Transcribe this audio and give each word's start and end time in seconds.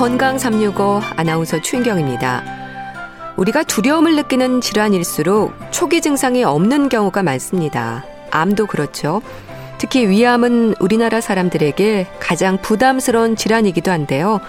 건강 0.00 0.38
365 0.38 1.02
아나운서 1.16 1.60
추인경입니다. 1.60 2.42
우리가 3.36 3.62
두려움을 3.64 4.16
느끼는 4.16 4.62
질환일수록 4.62 5.52
초기 5.72 6.00
증상이 6.00 6.42
없는 6.42 6.88
경우가 6.88 7.22
많습니다. 7.22 8.06
암도 8.30 8.64
그렇죠. 8.64 9.20
특히 9.76 10.08
위암은 10.08 10.76
우리나라 10.80 11.20
사람들에게 11.20 12.06
가장 12.18 12.56
부담스러운 12.62 13.36
질환이기도 13.36 13.90
한데요. 13.90 14.40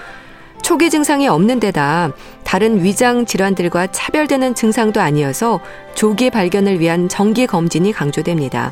초기 0.61 0.89
증상이 0.89 1.27
없는 1.27 1.59
데다 1.59 2.13
다른 2.45 2.81
위장 2.81 3.25
질환들과 3.25 3.87
차별되는 3.87 4.55
증상도 4.55 5.01
아니어서 5.01 5.59
조기 5.95 6.29
발견을 6.29 6.79
위한 6.79 7.09
정기 7.09 7.45
검진이 7.45 7.91
강조됩니다. 7.91 8.71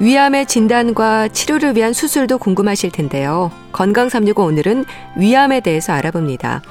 위암의 0.00 0.46
진단과 0.46 1.28
치료를 1.28 1.76
위한 1.76 1.92
수술도 1.92 2.38
궁금하실 2.38 2.90
텐데요. 2.90 3.52
건강 3.70 4.08
365 4.08 4.42
오늘은 4.42 4.84
위암에 5.16 5.60
대해서 5.60 5.92
알아봅니다. 5.92 6.62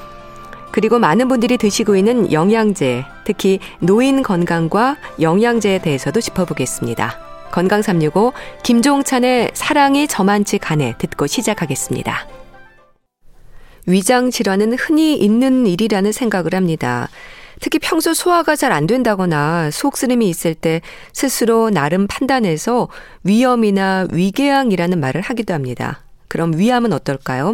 그리고 0.71 0.99
많은 0.99 1.27
분들이 1.27 1.57
드시고 1.57 1.95
있는 1.95 2.31
영양제, 2.31 3.05
특히 3.23 3.59
노인 3.79 4.23
건강과 4.23 4.97
영양제에 5.21 5.79
대해서도 5.79 6.19
짚어보겠습니다. 6.19 7.17
건강 7.51 7.81
365 7.81 8.33
김종찬의 8.63 9.51
사랑이 9.53 10.07
저만치 10.07 10.57
가네 10.57 10.95
듣고 10.97 11.27
시작하겠습니다. 11.27 12.27
위장 13.85 14.31
질환은 14.31 14.73
흔히 14.73 15.15
있는 15.15 15.67
일이라는 15.67 16.11
생각을 16.11 16.55
합니다. 16.55 17.09
특히 17.63 17.79
평소 17.79 18.13
소화가 18.13 18.57
잘 18.57 18.73
안 18.73 18.87
된다거나 18.87 19.71
속 19.71 19.95
쓰림이 19.95 20.27
있을 20.27 20.53
때 20.53 20.81
스스로 21.13 21.69
나름 21.69 22.07
판단해서 22.07 22.89
위염이나 23.23 24.07
위궤양이라는 24.11 24.99
말을 24.99 25.21
하기도 25.21 25.53
합니다. 25.53 26.01
그럼 26.27 26.53
위암은 26.57 26.91
어떨까요? 26.91 27.53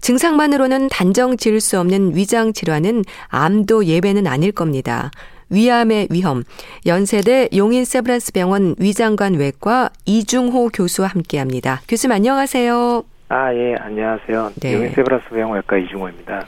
증상만으로는 0.00 0.88
단정 0.88 1.36
지을 1.36 1.60
수 1.60 1.78
없는 1.80 2.14
위장 2.16 2.52
질환은 2.52 3.04
암도 3.28 3.84
예외는 3.86 4.26
아닐 4.26 4.52
겁니다. 4.52 5.10
위암의 5.50 6.08
위험. 6.10 6.44
연세대 6.86 7.50
용인 7.54 7.84
세브란스 7.84 8.32
병원 8.32 8.74
위장관 8.78 9.34
외과 9.34 9.90
이중호 10.06 10.68
교수와 10.72 11.08
함께 11.08 11.38
합니다. 11.38 11.82
교수님 11.88 12.12
안녕하세요. 12.12 13.02
아, 13.28 13.52
예, 13.54 13.74
안녕하세요. 13.80 14.52
네. 14.62 14.74
용인 14.74 14.92
세브란스 14.94 15.28
병원 15.30 15.56
외과 15.56 15.76
이중호입니다. 15.76 16.46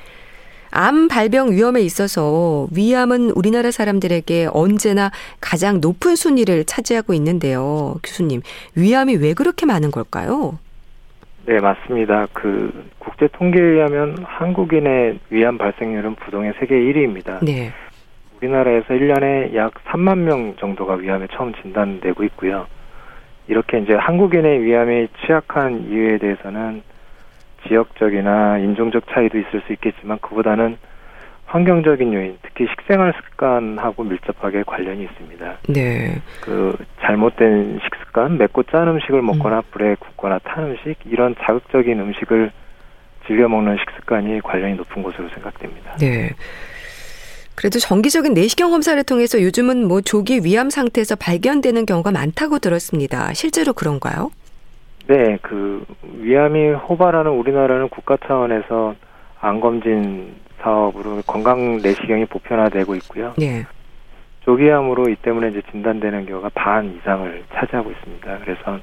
암 0.77 1.07
발병 1.07 1.53
위험에 1.53 1.83
있어서 1.83 2.67
위암은 2.75 3.31
우리나라 3.31 3.71
사람들에게 3.71 4.49
언제나 4.53 5.13
가장 5.41 5.81
높은 5.81 6.17
순위를 6.17 6.65
차지하고 6.65 7.15
있는데요. 7.15 7.95
교수님, 8.03 8.43
위암이 8.75 9.15
왜 9.17 9.35
그렇게 9.35 9.67
많은 9.67 9.93
걸까요? 9.93 10.59
네, 11.47 11.61
맞습니다. 11.61 12.27
그 12.33 12.91
국제 12.99 13.29
통계에 13.29 13.63
의하면 13.63 14.17
한국인의 14.25 15.21
위암 15.31 15.59
발생률은 15.59 16.17
부동의 16.17 16.55
세계 16.59 16.75
1위입니다. 16.75 17.45
네. 17.45 17.71
우리나라에서 18.39 18.89
1년에 18.89 19.55
약 19.55 19.75
3만 19.85 20.19
명 20.19 20.57
정도가 20.57 20.95
위암에 20.95 21.29
처음 21.37 21.55
진단되고 21.55 22.25
있고요. 22.25 22.67
이렇게 23.47 23.79
이제 23.79 23.95
한국인의 23.95 24.65
위암에 24.65 25.07
취약한 25.25 25.87
이유에 25.89 26.19
대해서는 26.19 26.83
지역적이나 27.69 28.59
인종적 28.59 29.05
차이도 29.11 29.39
있을 29.39 29.63
수 29.67 29.73
있겠지만 29.73 30.19
그보다는 30.21 30.77
환경적인 31.47 32.13
요인, 32.13 32.39
특히 32.43 32.67
식생활 32.67 33.13
습관하고 33.17 34.03
밀접하게 34.03 34.65
관련이 34.67 35.05
있습니다. 35.05 35.59
네. 35.69 36.21
그 36.41 36.77
잘못된 37.01 37.81
식습관, 37.85 38.39
맵고 38.39 38.65
짠 38.65 38.89
음식을 38.89 39.23
먹거나 39.23 39.59
음. 39.59 39.63
불에 39.71 39.95
굽거나 39.97 40.41
탄 40.41 40.65
음식 40.65 40.97
이런 41.05 41.37
자극적인 41.45 42.01
음식을 42.01 42.51
즐겨 43.27 43.49
먹는 43.49 43.77
식습관이 43.79 44.41
관련이 44.41 44.75
높은 44.75 45.03
것으로 45.03 45.29
생각됩니다. 45.29 45.97
네. 45.97 46.31
그래도 47.55 47.79
정기적인 47.79 48.35
내시경 48.35 48.71
검사를 48.71 49.01
통해서 49.05 49.41
요즘은 49.41 49.87
뭐 49.87 50.01
조기 50.01 50.41
위암 50.45 50.71
상태에서 50.71 51.15
발견되는 51.15 51.87
경우가 51.87 52.11
많다고 52.11 52.59
들었습니다. 52.59 53.33
실제로 53.33 53.73
그런가요? 53.73 54.31
네, 55.07 55.39
그 55.43 55.85
위암이 56.19 56.71
호발하는 56.71 57.31
우리나라는 57.31 57.89
국가 57.89 58.17
차원에서 58.17 58.95
암 59.41 59.61
검진 59.61 60.35
사업으로 60.61 61.21
건강 61.27 61.77
내시경이 61.83 62.25
보편화되고 62.27 62.95
있고요. 62.97 63.35
네. 63.37 63.65
조기암으로 64.45 65.09
이 65.11 65.17
때문에 65.17 65.49
이제 65.49 65.63
진단되는 65.71 66.27
경우가 66.27 66.51
반 66.55 66.97
이상을 66.97 67.45
차지하고 67.53 67.91
있습니다. 67.91 68.39
그래서 68.39 68.79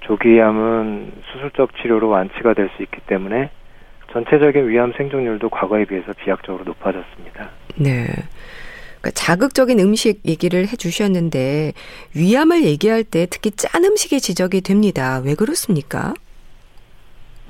조기암은 0.00 1.12
수술적 1.32 1.76
치료로 1.76 2.08
완치가 2.08 2.54
될 2.54 2.68
수 2.76 2.82
있기 2.82 3.00
때문에 3.06 3.50
전체적인 4.12 4.68
위암 4.68 4.92
생존율도 4.96 5.48
과거에 5.48 5.84
비해서 5.84 6.12
비약적으로 6.16 6.64
높아졌습니다. 6.64 7.50
네. 7.76 8.06
그러니까 9.06 9.10
자극적인 9.14 9.78
음식 9.80 10.26
얘기를 10.26 10.62
해 10.62 10.76
주셨는데 10.76 11.72
위암을 12.16 12.64
얘기할 12.64 13.04
때 13.04 13.26
특히 13.30 13.50
짠 13.52 13.84
음식이 13.84 14.20
지적이 14.20 14.62
됩니다. 14.62 15.20
왜 15.24 15.34
그렇습니까? 15.34 16.14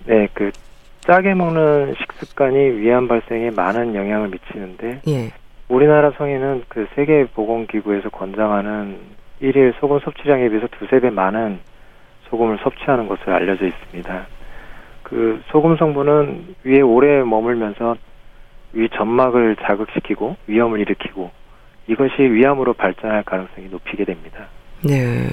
네, 0.04 0.28
그 0.34 0.52
짜게 1.00 1.34
먹는 1.34 1.94
식습관이 1.98 2.56
위암 2.80 3.08
발생에 3.08 3.50
많은 3.50 3.94
영향을 3.94 4.28
미치는데 4.28 5.00
예. 5.08 5.32
우리나라 5.68 6.12
성인은 6.12 6.64
그 6.68 6.86
세계보건기구에서 6.94 8.10
권장하는 8.10 8.98
일일 9.40 9.74
소금 9.80 10.00
섭취량에 10.00 10.48
비해서 10.48 10.66
두세 10.78 11.00
배 11.00 11.10
많은 11.10 11.58
소금을 12.28 12.58
섭취하는 12.62 13.08
것으로 13.08 13.34
알려져 13.34 13.66
있습니다. 13.66 14.26
그 15.04 15.40
소금 15.50 15.76
성분은 15.76 16.56
위에 16.64 16.80
오래 16.80 17.22
머물면서 17.22 17.96
위 18.72 18.88
점막을 18.90 19.56
자극시키고 19.62 20.36
위염을 20.46 20.80
일으키고 20.80 21.30
이것이 21.88 22.22
위암으로 22.22 22.74
발전할 22.74 23.22
가능성이 23.24 23.68
높이게 23.68 24.04
됩니다. 24.04 24.46
네. 24.82 25.28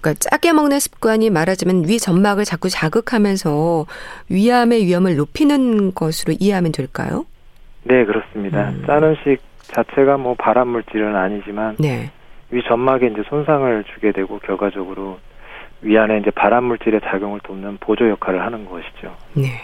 그러니까 0.00 0.14
짜게 0.20 0.52
먹는 0.52 0.78
습관이 0.78 1.30
말하자면 1.30 1.88
위 1.88 1.98
점막을 1.98 2.44
자꾸 2.44 2.68
자극하면서 2.68 3.86
위암의 4.30 4.86
위험을 4.86 5.16
높이는 5.16 5.92
것으로 5.94 6.34
이해하면 6.38 6.72
될까요? 6.72 7.26
네, 7.82 8.04
그렇습니다. 8.04 8.70
음. 8.70 8.84
짠 8.86 9.02
음식 9.02 9.38
자체가 9.62 10.16
뭐 10.16 10.34
발암 10.34 10.68
물질은 10.68 11.14
아니지만 11.14 11.76
네. 11.78 12.10
위 12.50 12.62
점막에 12.66 13.08
이제 13.08 13.22
손상을 13.28 13.84
주게 13.94 14.12
되고 14.12 14.38
결과적으로 14.38 15.18
위 15.82 15.98
안에 15.98 16.18
이제 16.18 16.30
발암 16.30 16.64
물질의 16.64 17.00
작용을 17.04 17.40
돕는 17.40 17.78
보조 17.80 18.08
역할을 18.08 18.40
하는 18.40 18.64
것이죠. 18.64 19.14
네. 19.34 19.60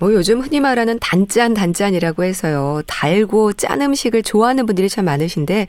뭐 0.00 0.12
요즘 0.12 0.40
흔히 0.40 0.60
말하는 0.60 0.98
단짠 1.00 1.54
단짠이라고 1.54 2.22
해서요. 2.24 2.82
달고 2.86 3.54
짠 3.54 3.82
음식을 3.82 4.22
좋아하는 4.22 4.64
분들이 4.66 4.88
참 4.88 5.06
많으신데 5.06 5.66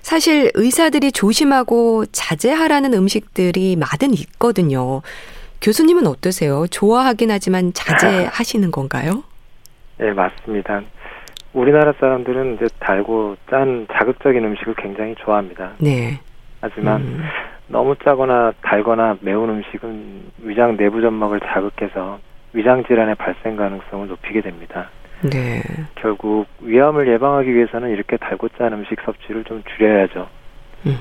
사실 0.00 0.52
의사들이 0.54 1.10
조심하고 1.10 2.06
자제하라는 2.06 2.94
음식들이 2.94 3.76
많은 3.76 4.14
있거든요. 4.14 5.02
교수님은 5.60 6.06
어떠세요? 6.06 6.66
좋아하긴 6.68 7.32
하지만 7.32 7.72
자제하시는 7.72 8.70
건가요? 8.70 9.24
네, 9.98 10.12
맞습니다. 10.12 10.82
우리나라 11.52 11.92
사람들은 11.98 12.56
이제 12.56 12.66
달고 12.78 13.36
짠 13.50 13.86
자극적인 13.92 14.44
음식을 14.44 14.74
굉장히 14.76 15.14
좋아합니다. 15.18 15.72
네. 15.78 16.20
하지만 16.60 17.00
음. 17.00 17.24
너무 17.66 17.96
짜거나 18.04 18.52
달거나 18.62 19.16
매운 19.20 19.48
음식은 19.48 20.32
위장 20.42 20.76
내부 20.76 21.00
점막을 21.00 21.40
자극해서 21.40 22.20
위장 22.56 22.82
질환의 22.84 23.16
발생 23.16 23.54
가능성을 23.54 24.08
높이게 24.08 24.40
됩니다. 24.40 24.88
네. 25.30 25.62
결국 25.94 26.46
위암을 26.60 27.06
예방하기 27.06 27.54
위해서는 27.54 27.90
이렇게 27.90 28.16
달고 28.16 28.48
짠 28.58 28.72
음식 28.72 28.98
섭취를 29.04 29.44
좀 29.44 29.62
줄여야죠. 29.76 30.26
음. 30.86 30.98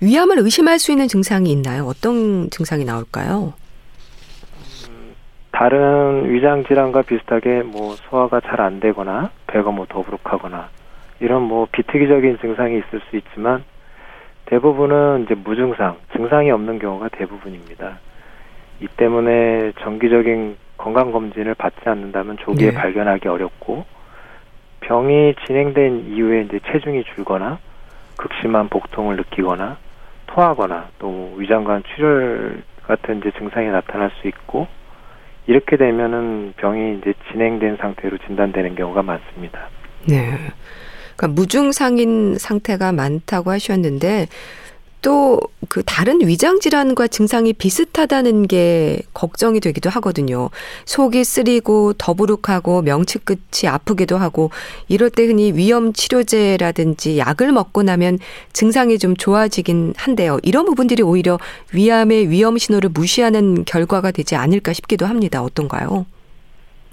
위암을 0.00 0.38
의심할 0.38 0.78
수 0.78 0.92
있는 0.92 1.08
증상이 1.08 1.50
있나요? 1.52 1.84
어떤 1.84 2.48
증상이 2.50 2.84
나올까요? 2.86 3.52
음, 4.88 5.14
다른 5.50 6.30
위장 6.30 6.64
질환과 6.64 7.02
비슷하게 7.02 7.62
뭐 7.62 7.94
소화가 8.08 8.40
잘 8.40 8.60
안 8.60 8.80
되거나 8.80 9.30
배가 9.46 9.70
뭐 9.70 9.86
더부룩하거나 9.88 10.68
이런 11.20 11.42
뭐 11.42 11.66
비특이적인 11.70 12.38
증상이 12.40 12.78
있을 12.78 13.00
수 13.10 13.16
있지만 13.16 13.62
대부분은 14.46 15.24
이제 15.24 15.34
무증상, 15.34 15.96
증상이 16.14 16.50
없는 16.50 16.78
경우가 16.78 17.08
대부분입니다. 17.10 17.98
이 18.80 18.86
때문에 18.96 19.72
정기적인 19.80 20.56
건강 20.76 21.12
검진을 21.12 21.54
받지 21.54 21.80
않는다면 21.84 22.36
조기에 22.38 22.70
네. 22.70 22.74
발견하기 22.74 23.28
어렵고 23.28 23.84
병이 24.80 25.34
진행된 25.46 26.12
이후에 26.14 26.42
이제 26.42 26.60
체중이 26.70 27.04
줄거나 27.14 27.58
극심한 28.16 28.68
복통을 28.68 29.16
느끼거나 29.16 29.78
토하거나 30.26 30.88
또 30.98 31.34
위장관 31.36 31.82
출혈 31.94 32.62
같은 32.86 33.18
이제 33.18 33.30
증상이 33.38 33.68
나타날 33.68 34.10
수 34.20 34.28
있고 34.28 34.68
이렇게 35.46 35.76
되면은 35.76 36.54
병이 36.56 36.98
이제 36.98 37.14
진행된 37.30 37.76
상태로 37.78 38.18
진단되는 38.18 38.74
경우가 38.74 39.02
많습니다. 39.02 39.68
네. 40.08 40.32
그러니까 41.16 41.28
무증상인 41.28 42.36
상태가 42.36 42.92
많다고 42.92 43.50
하셨는데 43.50 44.26
또 45.06 45.38
그 45.68 45.82
다른 45.84 46.20
위장 46.20 46.60
질환과 46.60 47.08
증상이 47.08 47.52
비슷하다는 47.52 48.46
게 48.46 49.00
걱정이 49.14 49.60
되기도 49.60 49.90
하거든요. 49.90 50.50
속이 50.84 51.24
쓰리고 51.24 51.92
더부룩하고 51.94 52.82
명치 52.82 53.18
끝이 53.20 53.68
아프기도 53.68 54.16
하고 54.16 54.50
이럴 54.88 55.10
때 55.10 55.24
흔히 55.24 55.52
위염 55.52 55.92
치료제라든지 55.92 57.18
약을 57.18 57.52
먹고 57.52 57.82
나면 57.82 58.18
증상이 58.52 58.98
좀 58.98 59.16
좋아지긴 59.16 59.94
한데요. 59.96 60.38
이런 60.42 60.64
부분들이 60.64 61.02
오히려 61.02 61.38
위암의 61.74 62.30
위험 62.30 62.58
신호를 62.58 62.90
무시하는 62.92 63.64
결과가 63.64 64.10
되지 64.10 64.36
않을까 64.36 64.72
싶기도 64.72 65.06
합니다. 65.06 65.42
어떤가요? 65.42 66.06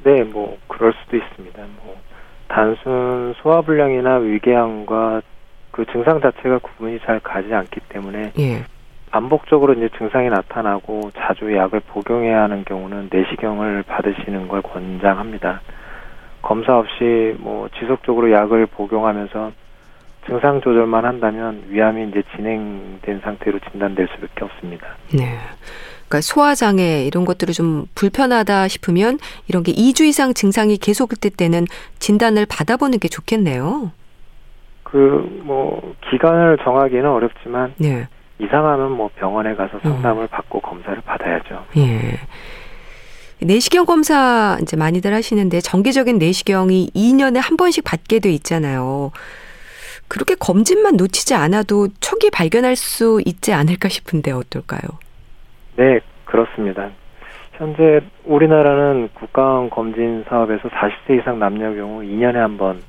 네, 0.04 0.24
뭐 0.24 0.58
그럴 0.68 0.94
수도 1.04 1.18
있습니다. 1.18 1.62
뭐 1.84 1.96
단순 2.48 3.34
소화불량이나 3.42 4.18
위궤양과 4.18 5.22
그 5.74 5.86
증상 5.92 6.22
자체가 6.22 6.60
구분이 6.60 7.00
잘 7.04 7.20
가지 7.20 7.52
않기 7.52 7.80
때문에 7.90 8.32
예. 8.38 8.64
반복적으로 9.10 9.74
이제 9.74 9.90
증상이 9.98 10.30
나타나고 10.30 11.12
자주 11.16 11.54
약을 11.56 11.82
복용해야 11.82 12.44
하는 12.44 12.64
경우는 12.64 13.10
내시경을 13.12 13.84
받으시는 13.84 14.48
걸 14.48 14.62
권장합니다. 14.62 15.62
검사 16.44 16.78
없이 16.78 17.36
뭐 17.40 17.68
지속적으로 17.80 18.32
약을 18.32 18.68
복용하면서 18.68 19.52
증상 20.28 20.62
조절만 20.62 21.06
한다면 21.06 21.64
위암이 21.70 22.10
이제 22.10 22.24
진행된 22.36 23.22
상태로 23.24 23.60
진단될 23.72 24.08
수밖에 24.16 24.46
없습니다. 24.46 24.88
네. 25.12 25.38
그러니까 26.08 26.22
소화 26.22 26.54
장애 26.54 27.04
이런 27.06 27.26
것들이 27.26 27.54
좀 27.54 27.86
불편하다 27.96 28.68
싶으면 28.68 29.18
이런 29.48 29.64
게 29.64 29.72
2주 29.72 30.02
이상 30.02 30.36
증상이 30.36 30.78
계속될 30.78 31.32
때는 31.32 31.66
진단을 31.98 32.46
받아보는 32.46 33.00
게 33.00 33.08
좋겠네요. 33.08 33.92
그 34.94 35.28
뭐 35.44 35.94
기간을 36.10 36.58
정하기는 36.64 37.06
어렵지만 37.06 37.74
네. 37.78 38.08
이상하면 38.40 38.92
뭐 38.92 39.10
병원에 39.16 39.56
가서 39.56 39.80
상담을 39.80 40.24
음. 40.24 40.28
받고 40.30 40.60
검사를 40.62 41.00
받아야죠. 41.02 41.66
예. 41.78 42.20
내시경 43.46 43.86
검사 43.86 44.58
이제 44.62 44.78
많이들 44.78 45.14
하시는데 45.14 45.60
정기적인 45.62 46.18
내시경이 46.20 46.92
2년에 46.96 47.42
한 47.42 47.58
번씩 47.58 47.84
받게 47.84 48.20
돼 48.20 48.30
있잖아요. 48.32 49.12
그렇게 50.08 50.36
검진만 50.36 50.96
놓치지 50.96 51.34
않아도 51.34 51.88
초기 52.00 52.30
발견할 52.30 52.76
수 52.76 53.20
있지 53.26 53.52
않을까 53.54 53.90
싶은데 53.90 54.32
어떨까요? 54.32 54.82
네, 55.76 56.00
그렇습니다. 56.26 56.90
현재 57.54 58.02
우리나라는 58.26 59.10
국가원 59.14 59.70
검진 59.70 60.24
사업에서 60.30 60.70
40세 60.70 61.20
이상 61.20 61.40
남녀 61.40 61.74
경우 61.74 62.02
2년에 62.02 62.36
한 62.36 62.58
번 62.58 62.82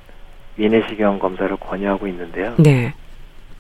위내시경 0.57 1.19
검사를 1.19 1.55
권유하고 1.57 2.07
있는데요. 2.09 2.55
네. 2.59 2.95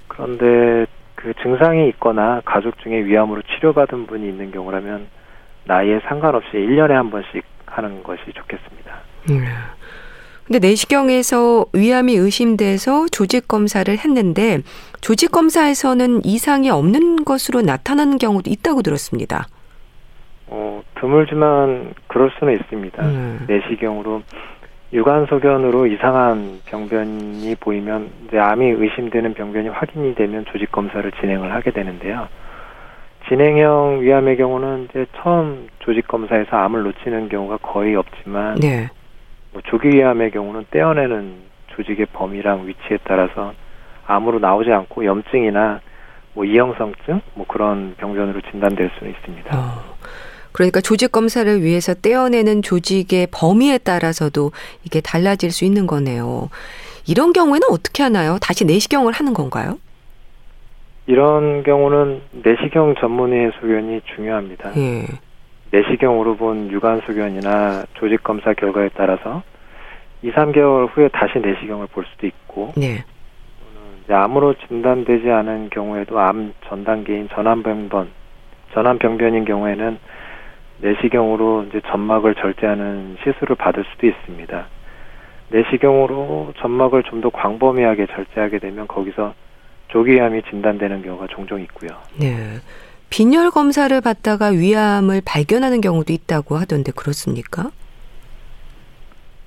그런데 0.08 0.87
그 1.14 1.32
증상이 1.43 1.88
있거나 1.88 2.43
가족 2.44 2.79
중에 2.79 3.05
위암으로 3.05 3.43
치료받은 3.43 4.06
분이 4.06 4.29
있는 4.29 4.50
경우라면 4.52 5.06
나이에 5.64 6.00
상관없이 6.06 6.50
1년에 6.52 6.91
한 6.91 7.11
번씩 7.11 7.43
하는 7.67 8.02
것이 8.02 8.23
좋겠습니다. 8.32 8.99
네. 9.29 9.41
근데 10.46 10.58
내시경에서 10.58 11.67
위암이 11.73 12.14
의심돼서 12.17 13.06
조직 13.11 13.49
검사를 13.49 13.97
했는데 13.97 14.58
조직 15.00 15.32
검사에서는 15.32 16.23
이상이 16.25 16.69
없는 16.69 17.25
것으로 17.25 17.62
나타나는 17.62 18.19
경우도 18.19 18.50
있다고 18.50 18.82
들었습니다. 18.82 19.47
어, 20.49 20.82
드물지만 21.00 21.94
그럴 22.08 22.31
수는 22.38 22.55
있습니다. 22.55 23.02
음. 23.02 23.44
내시경으로 23.49 24.23
유관소견으로 24.94 25.88
이상한 25.88 26.61
병변이 26.67 27.56
보이면 27.56 28.11
이제 28.29 28.38
암이 28.38 28.64
의심되는 28.64 29.35
병변이 29.35 29.69
확인이 29.69 30.14
되면 30.14 30.44
조직 30.44 30.70
검사를 30.70 31.11
진행을 31.20 31.52
하게 31.52 31.73
되는데요. 31.73 32.29
진행형 33.29 34.02
위암의 34.02 34.37
경우는 34.37 34.88
이제 34.88 35.06
처음 35.17 35.69
조직 35.81 36.06
검사에서 36.06 36.56
암을 36.56 36.85
놓치는 36.85 37.29
경우가 37.29 37.56
거의 37.56 37.96
없지만 37.96 38.55
네. 38.61 38.88
뭐 39.52 39.62
조기 39.64 39.88
위암의 39.88 40.31
경우는 40.31 40.67
떼어내는 40.70 41.35
조직의 41.69 42.06
범위랑 42.12 42.69
위치에 42.69 42.99
따라서 43.02 43.52
암으로 44.06 44.38
나오지 44.38 44.70
않고 44.70 45.05
염증이나 45.05 45.81
뭐 46.35 46.44
이형성증 46.44 47.20
뭐 47.35 47.47
그런 47.49 47.94
병변으로 47.97 48.40
진단될 48.43 48.90
수는 48.99 49.12
있습니다. 49.12 49.56
어, 49.56 49.97
그러니까 50.54 50.80
조직 50.80 51.10
검사를 51.10 51.62
위해서 51.62 51.94
떼어내는 51.94 52.62
조직의 52.62 53.26
범위에 53.32 53.76
따라서도 53.78 54.52
이게 54.84 55.00
달라질 55.00 55.50
수 55.50 55.64
있는 55.64 55.88
거네요. 55.88 56.48
이런 57.08 57.32
경우에는 57.32 57.66
어떻게 57.72 58.04
하나요? 58.04 58.38
다시 58.40 58.64
내시경을 58.64 59.12
하는 59.12 59.34
건가요? 59.34 59.78
이런 61.06 61.64
경우는 61.64 62.22
내시경 62.44 62.94
전문의의 63.00 63.50
소견이 63.60 64.00
중요합니다. 64.14 64.70
예. 64.76 65.06
내시경으로 65.72 66.36
본 66.36 66.70
유관 66.70 67.02
소견이나 67.04 67.84
조직 67.94 68.22
검사 68.22 68.54
결과에 68.54 68.90
따라서 68.94 69.42
2, 70.22 70.30
3개월 70.30 70.88
후에 70.94 71.08
다시 71.08 71.40
내시경을 71.40 71.88
볼 71.88 72.04
수도 72.12 72.28
있고 72.28 72.72
네. 72.76 73.04
암으로 74.08 74.54
진단되지 74.68 75.28
않은 75.28 75.70
경우에도 75.70 76.20
암 76.20 76.52
전 76.68 76.84
단계인 76.84 77.28
전암병변, 77.34 78.08
전암병변인 78.72 79.44
경우에는 79.46 79.98
내시경으로 80.79 81.65
이제 81.69 81.81
점막을 81.87 82.35
절제하는 82.35 83.17
시술을 83.23 83.56
받을 83.56 83.85
수도 83.93 84.06
있습니다. 84.06 84.67
내시경으로 85.50 86.53
점막을 86.59 87.03
좀 87.05 87.21
더 87.21 87.31
광범위하게 87.31 88.06
절제하게 88.06 88.59
되면 88.59 88.87
거기서 88.88 89.35
조기암이 89.88 90.43
진단되는 90.50 91.03
경우가 91.03 91.29
종종 91.29 91.61
있고요. 91.61 91.91
네. 92.19 92.56
빈혈 93.11 93.50
검사를 93.50 93.99
받다가 94.00 94.49
위암을 94.49 95.23
발견하는 95.25 95.81
경우도 95.81 96.12
있다고 96.12 96.56
하던데 96.56 96.91
그렇습니까? 96.93 97.71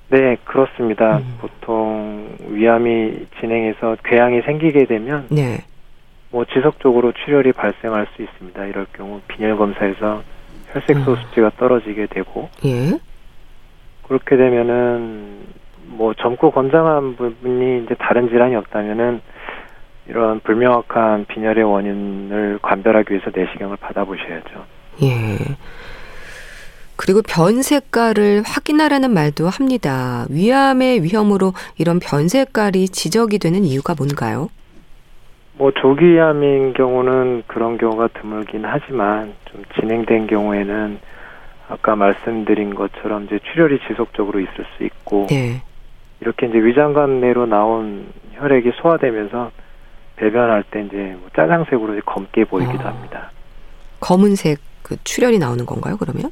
네, 0.08 0.36
그렇습니다. 0.44 1.18
음. 1.18 1.38
보통 1.40 2.34
위암이 2.48 3.26
진행해서 3.40 3.96
궤양이 4.04 4.40
생기게 4.40 4.86
되면 4.86 5.26
네. 5.30 5.58
뭐 6.30 6.46
지속적으로 6.46 7.12
출혈이 7.12 7.52
발생할 7.52 8.06
수 8.16 8.22
있습니다. 8.22 8.64
이럴 8.64 8.86
경우 8.94 9.20
빈혈 9.28 9.56
검사에서 9.58 10.22
혈색소 10.72 11.10
음. 11.10 11.16
수치가 11.16 11.50
떨어지게 11.56 12.06
되고 12.06 12.48
예? 12.64 12.98
그렇게 14.06 14.36
되면은 14.36 15.38
뭐 15.86 16.14
젊고 16.14 16.50
건장한 16.50 17.16
부분이 17.16 17.84
이제 17.84 17.94
다른 17.98 18.28
질환이 18.28 18.54
없다면은 18.56 19.20
이런 20.08 20.40
불명확한 20.40 21.26
빈혈의 21.26 21.64
원인을 21.64 22.58
관별하기 22.62 23.12
위해서 23.12 23.30
내시경을 23.34 23.76
받아보셔야죠. 23.76 24.64
예. 25.02 25.38
그리고 26.96 27.22
변 27.22 27.62
색깔을 27.62 28.42
확인하라는 28.44 29.12
말도 29.12 29.48
합니다. 29.48 30.26
위암의 30.30 31.04
위험으로 31.04 31.52
이런 31.76 32.00
변 32.00 32.28
색깔이 32.28 32.88
지적이 32.88 33.38
되는 33.38 33.64
이유가 33.64 33.94
뭔가요? 33.94 34.48
뭐 35.58 35.72
조기암인 35.72 36.72
경우는 36.74 37.42
그런 37.48 37.78
경우가 37.78 38.08
드물긴 38.14 38.64
하지만 38.64 39.34
좀 39.46 39.64
진행된 39.78 40.28
경우에는 40.28 41.00
아까 41.68 41.96
말씀드린 41.96 42.74
것처럼 42.76 43.24
이제 43.24 43.40
출혈이 43.52 43.80
지속적으로 43.88 44.38
있을 44.38 44.64
수 44.76 44.84
있고 44.84 45.26
네. 45.28 45.60
이렇게 46.20 46.46
이제 46.46 46.58
위장관 46.58 47.20
내로 47.20 47.46
나온 47.46 48.06
혈액이 48.34 48.72
소화되면서 48.80 49.50
배변할 50.16 50.62
때 50.70 50.82
이제 50.82 50.96
뭐 51.18 51.28
짜장색으로 51.34 52.00
검게 52.06 52.44
보이기도 52.44 52.84
어. 52.84 52.88
합니다. 52.88 53.32
검은색 54.00 54.60
그 54.82 54.96
출혈이 55.02 55.38
나오는 55.38 55.66
건가요? 55.66 55.96
그러면? 55.96 56.30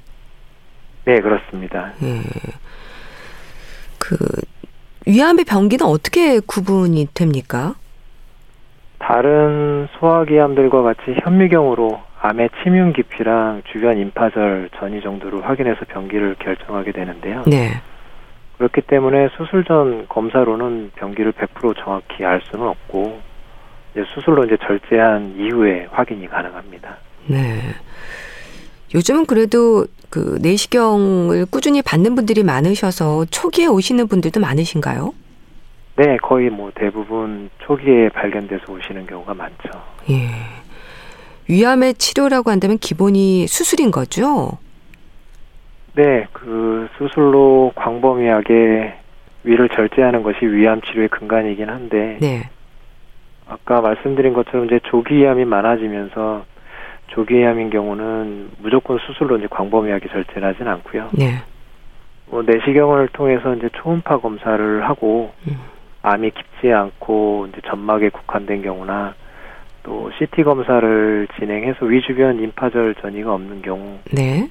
네, 1.04 1.20
그렇습니다. 1.20 1.92
예. 2.02 2.22
그 3.98 4.16
위암의 5.06 5.44
병기는 5.44 5.84
어떻게 5.84 6.38
구분이 6.40 7.08
됩니까? 7.12 7.74
다른 9.06 9.86
소화기암들과 10.00 10.82
같이 10.82 11.14
현미경으로 11.22 12.00
암의 12.20 12.50
침윤 12.62 12.92
깊이랑 12.92 13.62
주변 13.70 13.98
임파절 13.98 14.70
전이 14.80 15.00
정도를 15.00 15.48
확인해서 15.48 15.84
병기를 15.86 16.34
결정하게 16.40 16.90
되는데요. 16.90 17.44
네. 17.46 17.70
그렇기 18.58 18.80
때문에 18.80 19.28
수술 19.36 19.64
전 19.64 20.08
검사로는 20.08 20.90
병기를 20.96 21.32
100% 21.34 21.76
정확히 21.84 22.24
알 22.24 22.40
수는 22.50 22.66
없고 22.66 23.20
이제 23.92 24.04
수술로 24.12 24.44
이제 24.44 24.56
절제한 24.66 25.36
이후에 25.38 25.86
확인이 25.92 26.26
가능합니다. 26.26 26.96
네. 27.26 27.60
요즘은 28.92 29.26
그래도 29.26 29.86
그 30.10 30.38
내시경을 30.42 31.46
꾸준히 31.46 31.80
받는 31.80 32.16
분들이 32.16 32.42
많으셔서 32.42 33.26
초기에 33.26 33.66
오시는 33.66 34.08
분들도 34.08 34.40
많으신가요? 34.40 35.12
네, 35.96 36.18
거의 36.18 36.50
뭐 36.50 36.70
대부분 36.74 37.48
초기에 37.58 38.10
발견돼서 38.10 38.70
오시는 38.70 39.06
경우가 39.06 39.32
많죠. 39.32 39.70
예. 40.10 40.28
위암의 41.48 41.94
치료라고 41.94 42.50
한다면 42.50 42.76
기본이 42.78 43.46
수술인 43.46 43.90
거죠? 43.90 44.58
네, 45.94 46.26
그 46.32 46.88
수술로 46.98 47.72
광범위하게 47.74 48.94
위를 49.44 49.68
절제하는 49.70 50.22
것이 50.22 50.44
위암 50.44 50.82
치료의 50.82 51.08
근간이긴 51.08 51.70
한데 51.70 52.18
네. 52.20 52.50
아까 53.48 53.80
말씀드린 53.80 54.34
것처럼 54.34 54.66
이제 54.66 54.80
조기이암이 54.82 55.44
많아지면서 55.46 56.44
조기이암인 57.06 57.70
경우는 57.70 58.50
무조건 58.58 58.98
수술로 58.98 59.38
이제 59.38 59.46
광범위하게 59.48 60.08
절제를 60.08 60.46
하진 60.46 60.68
않고요. 60.68 61.10
네. 61.12 61.42
뭐 62.26 62.42
내시경을 62.42 63.08
통해서 63.12 63.54
이제 63.54 63.70
초음파 63.72 64.18
검사를 64.18 64.86
하고 64.86 65.32
음. 65.46 65.56
암이 66.06 66.30
깊지 66.30 66.72
않고 66.72 67.48
이제 67.48 67.60
점막에 67.66 68.10
국한된 68.10 68.62
경우나 68.62 69.14
또 69.82 70.08
CT 70.16 70.44
검사를 70.44 71.26
진행해서 71.36 71.84
위 71.84 72.00
주변 72.02 72.38
임파절 72.38 72.94
전이가 72.94 73.34
없는 73.34 73.62
경우 73.62 73.98
네. 74.12 74.48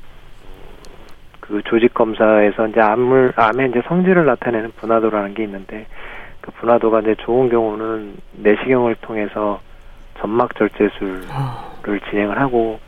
그 1.40 1.62
조직 1.64 1.94
검사에서 1.94 2.68
이제 2.68 2.82
암을 2.82 3.34
암의 3.38 3.70
이제 3.70 3.82
성질을 3.88 4.26
나타내는 4.26 4.74
분화도라는 4.76 5.34
게 5.34 5.46
있는데 5.46 5.86
그 6.42 6.52
분화도가 6.52 7.00
이제 7.02 7.16
좋은 7.20 7.48
경우는 7.48 8.18
내시경을 8.34 8.96
통해서 8.96 9.62
점막 10.20 10.56
절제술을 10.56 11.22
어. 11.30 11.74
진행을 12.10 12.38
하고 12.38 12.80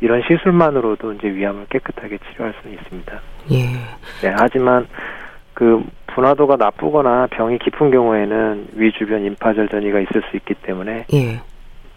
이런 0.00 0.22
시술만으로도 0.22 1.12
이제 1.14 1.28
위암을 1.28 1.66
깨끗하게 1.68 2.18
치료할 2.18 2.54
수는 2.62 2.78
있습니다. 2.78 3.20
예. 3.52 3.66
네, 4.22 4.34
하지만 4.38 4.86
그 5.56 5.82
분화도가 6.08 6.56
나쁘거나 6.56 7.28
병이 7.28 7.58
깊은 7.60 7.90
경우에는 7.90 8.68
위 8.74 8.92
주변 8.92 9.24
임파절 9.24 9.70
전이가 9.70 10.00
있을 10.00 10.22
수 10.30 10.36
있기 10.36 10.52
때문에 10.52 11.06
예. 11.14 11.40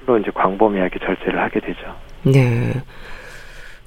로 0.05 0.17
이제 0.17 0.31
광범위하게 0.33 0.99
절제를 0.99 1.37
하게 1.37 1.59
되죠. 1.59 1.93
네. 2.23 2.81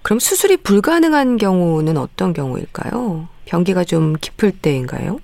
그럼 0.02 0.18
수술이 0.18 0.58
불가능한 0.58 1.38
경우는 1.38 1.96
어떤 1.96 2.34
경우일까요? 2.34 3.28
병기가 3.46 3.84
좀 3.84 4.12
깊을 4.20 4.52
때인가요? 4.60 5.20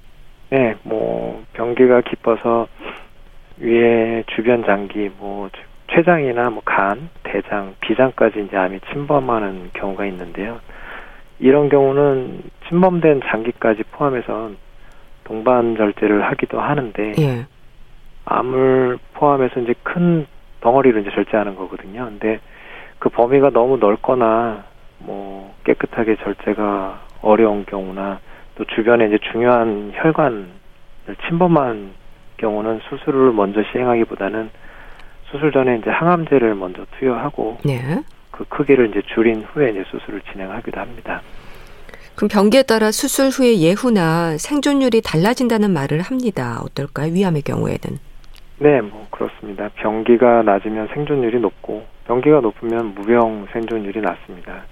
네, 0.48 0.74
뭐 0.82 1.44
병기가 1.52 2.00
깊어서 2.00 2.68
위에 3.58 4.24
주변 4.34 4.64
장기, 4.64 5.10
뭐 5.18 5.50
췌장이나 5.92 6.48
뭐 6.48 6.62
간, 6.64 7.10
대장, 7.22 7.74
비장까지 7.82 8.46
이제 8.46 8.56
암이 8.56 8.80
침범하는 8.90 9.72
경우가 9.74 10.06
있는데요. 10.06 10.58
이런 11.40 11.68
경우는 11.68 12.42
침범된 12.68 13.22
장기까지 13.26 13.84
포함해서 13.92 14.50
동반 15.24 15.76
절제를 15.76 16.24
하기도 16.24 16.60
하는데 16.60 17.12
예. 17.18 17.46
암을 18.24 18.98
포함해서 19.14 19.60
이제 19.60 19.74
큰 19.82 20.26
덩어리로 20.60 21.00
이제 21.00 21.10
절제하는 21.10 21.54
거거든요. 21.54 22.06
근데 22.06 22.40
그 22.98 23.08
범위가 23.08 23.50
너무 23.50 23.76
넓거나 23.76 24.64
뭐 24.98 25.54
깨끗하게 25.64 26.16
절제가 26.16 27.00
어려운 27.22 27.64
경우나 27.66 28.20
또 28.56 28.64
주변에 28.64 29.06
이제 29.06 29.18
중요한 29.30 29.92
혈관을 29.94 30.46
침범한 31.28 31.92
경우는 32.38 32.80
수술을 32.88 33.32
먼저 33.32 33.62
시행하기보다는 33.72 34.50
수술 35.30 35.52
전에 35.52 35.76
이제 35.76 35.90
항암제를 35.90 36.54
먼저 36.54 36.84
투여하고 36.98 37.58
네. 37.64 38.02
그 38.38 38.44
크기를 38.44 38.90
이제 38.90 39.02
줄인 39.12 39.44
후에 39.52 39.70
이제 39.70 39.84
수술을 39.90 40.20
진행하기도 40.30 40.80
합니다. 40.80 41.22
그럼 42.14 42.28
병기에 42.28 42.62
따라 42.62 42.92
수술 42.92 43.30
후의 43.30 43.60
예후나 43.60 44.36
생존율이 44.38 45.02
달라진다는 45.02 45.72
말을 45.72 46.00
합니다. 46.00 46.60
어떨까요? 46.62 47.12
위암의 47.12 47.42
경우에는. 47.42 47.98
네, 48.60 48.80
뭐 48.80 49.08
그렇습니다. 49.10 49.68
병기가 49.74 50.42
낮으면 50.42 50.88
생존율이 50.94 51.40
높고 51.40 51.84
병기가 52.06 52.40
높으면 52.40 52.94
무병 52.94 53.48
생존율이 53.52 54.00
낮습니다. 54.00 54.62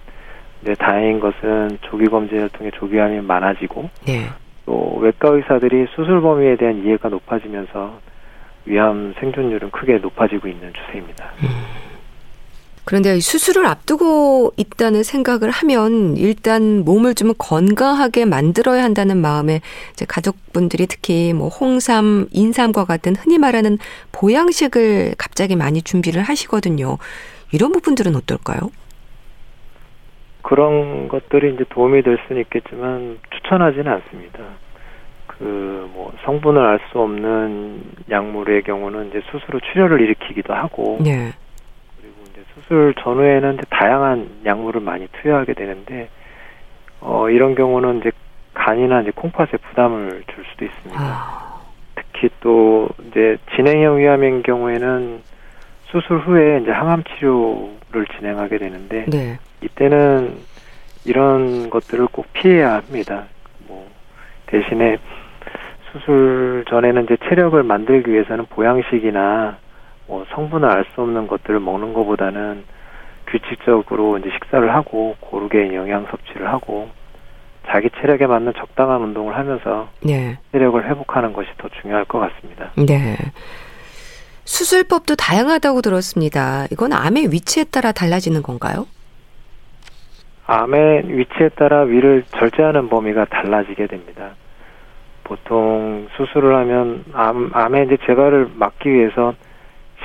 네, 0.60 0.74
다행인 0.74 1.18
것은 1.18 1.78
조기 1.82 2.06
검진을 2.06 2.48
통해 2.50 2.70
조기암이 2.72 3.20
많아지고 3.20 3.90
네. 4.06 4.26
또 4.64 4.96
외과 5.00 5.30
의사들이 5.30 5.86
수술 5.94 6.20
범위에 6.20 6.56
대한 6.56 6.84
이해가 6.84 7.08
높아지면서 7.08 7.98
위암 8.64 9.14
생존율은 9.18 9.70
크게 9.70 9.98
높아지고 9.98 10.46
있는 10.48 10.72
추세입니다. 10.72 11.32
그런데 12.86 13.18
수술을 13.18 13.66
앞두고 13.66 14.52
있다는 14.56 15.02
생각을 15.02 15.50
하면 15.50 16.16
일단 16.16 16.84
몸을 16.84 17.14
좀 17.14 17.32
건강하게 17.36 18.24
만들어야 18.24 18.84
한다는 18.84 19.20
마음에 19.20 19.60
이제 19.92 20.06
가족분들이 20.08 20.86
특히 20.86 21.32
뭐 21.32 21.48
홍삼, 21.48 22.26
인삼과 22.30 22.84
같은 22.84 23.16
흔히 23.16 23.38
말하는 23.38 23.78
보양식을 24.12 25.16
갑자기 25.18 25.56
많이 25.56 25.82
준비를 25.82 26.22
하시거든요. 26.22 26.98
이런 27.52 27.72
부분들은 27.72 28.14
어떨까요? 28.14 28.70
그런 30.42 31.08
것들이 31.08 31.54
이제 31.54 31.64
도움이 31.70 32.02
될 32.02 32.18
수는 32.28 32.42
있겠지만 32.42 33.18
추천하지는 33.30 33.92
않습니다. 33.92 34.38
그 35.26 35.76
뭐 35.96 36.12
성분을 36.24 36.62
알 36.62 36.78
수 36.92 37.00
없는 37.00 37.82
약물의 38.10 38.62
경우는 38.62 39.08
이제 39.08 39.22
스스로 39.32 39.58
출혈을 39.60 40.00
일으키기도 40.02 40.52
하고 40.54 40.98
네. 41.00 41.32
수술 42.56 42.94
전후에는 42.98 43.58
다양한 43.68 44.40
약물을 44.44 44.80
많이 44.80 45.06
투여하게 45.08 45.54
되는데 45.54 46.08
어 47.00 47.28
이런 47.28 47.54
경우는 47.54 47.98
이제 47.98 48.10
간이나 48.54 49.02
이제 49.02 49.12
콩팥에 49.14 49.58
부담을 49.68 50.24
줄 50.34 50.44
수도 50.50 50.64
있습니다. 50.64 51.00
아, 51.00 51.60
특히 51.94 52.30
또 52.40 52.88
이제 53.06 53.36
진행형 53.54 53.98
위암인 53.98 54.42
경우에는 54.42 55.20
수술 55.84 56.18
후에 56.18 56.60
이제 56.62 56.70
항암 56.70 57.04
치료를 57.04 58.06
진행하게 58.16 58.58
되는데 58.58 59.04
네. 59.06 59.38
이때는 59.60 60.38
이런 61.04 61.70
것들을 61.70 62.08
꼭 62.10 62.26
피해야 62.32 62.74
합니다. 62.74 63.24
뭐 63.68 63.88
대신에 64.46 64.96
수술 65.92 66.64
전에는 66.68 67.04
이제 67.04 67.16
체력을 67.28 67.62
만들기 67.62 68.10
위해서는 68.10 68.46
보양식이나 68.46 69.58
뭐 70.06 70.24
성분을 70.30 70.68
알 70.68 70.84
수 70.94 71.02
없는 71.02 71.26
것들을 71.26 71.60
먹는 71.60 71.92
것보다는 71.92 72.64
규칙적으로 73.26 74.18
이제 74.18 74.30
식사를 74.30 74.74
하고 74.74 75.16
고르게 75.20 75.74
영양 75.74 76.06
섭취를 76.10 76.48
하고 76.48 76.88
자기 77.68 77.90
체력에 78.00 78.26
맞는 78.26 78.52
적당한 78.56 79.02
운동을 79.02 79.36
하면서 79.36 79.88
네. 80.04 80.38
체력을 80.52 80.88
회복하는 80.88 81.32
것이 81.32 81.48
더 81.58 81.68
중요할 81.80 82.04
것 82.04 82.20
같습니다. 82.20 82.70
네. 82.76 83.16
수술법도 84.44 85.16
다양하다고 85.16 85.82
들었습니다. 85.82 86.66
이건 86.70 86.92
암의 86.92 87.32
위치에 87.32 87.64
따라 87.64 87.90
달라지는 87.90 88.42
건가요? 88.44 88.86
암의 90.46 91.08
위치에 91.08 91.48
따라 91.56 91.80
위를 91.80 92.22
절제하는 92.38 92.88
범위가 92.88 93.24
달라지게 93.24 93.88
됩니다. 93.88 94.36
보통 95.24 96.06
수술을 96.16 96.54
하면 96.54 97.04
암, 97.12 97.50
암의 97.52 97.86
이제 97.86 97.96
재발을 98.06 98.50
막기 98.54 98.88
위해서 98.88 99.34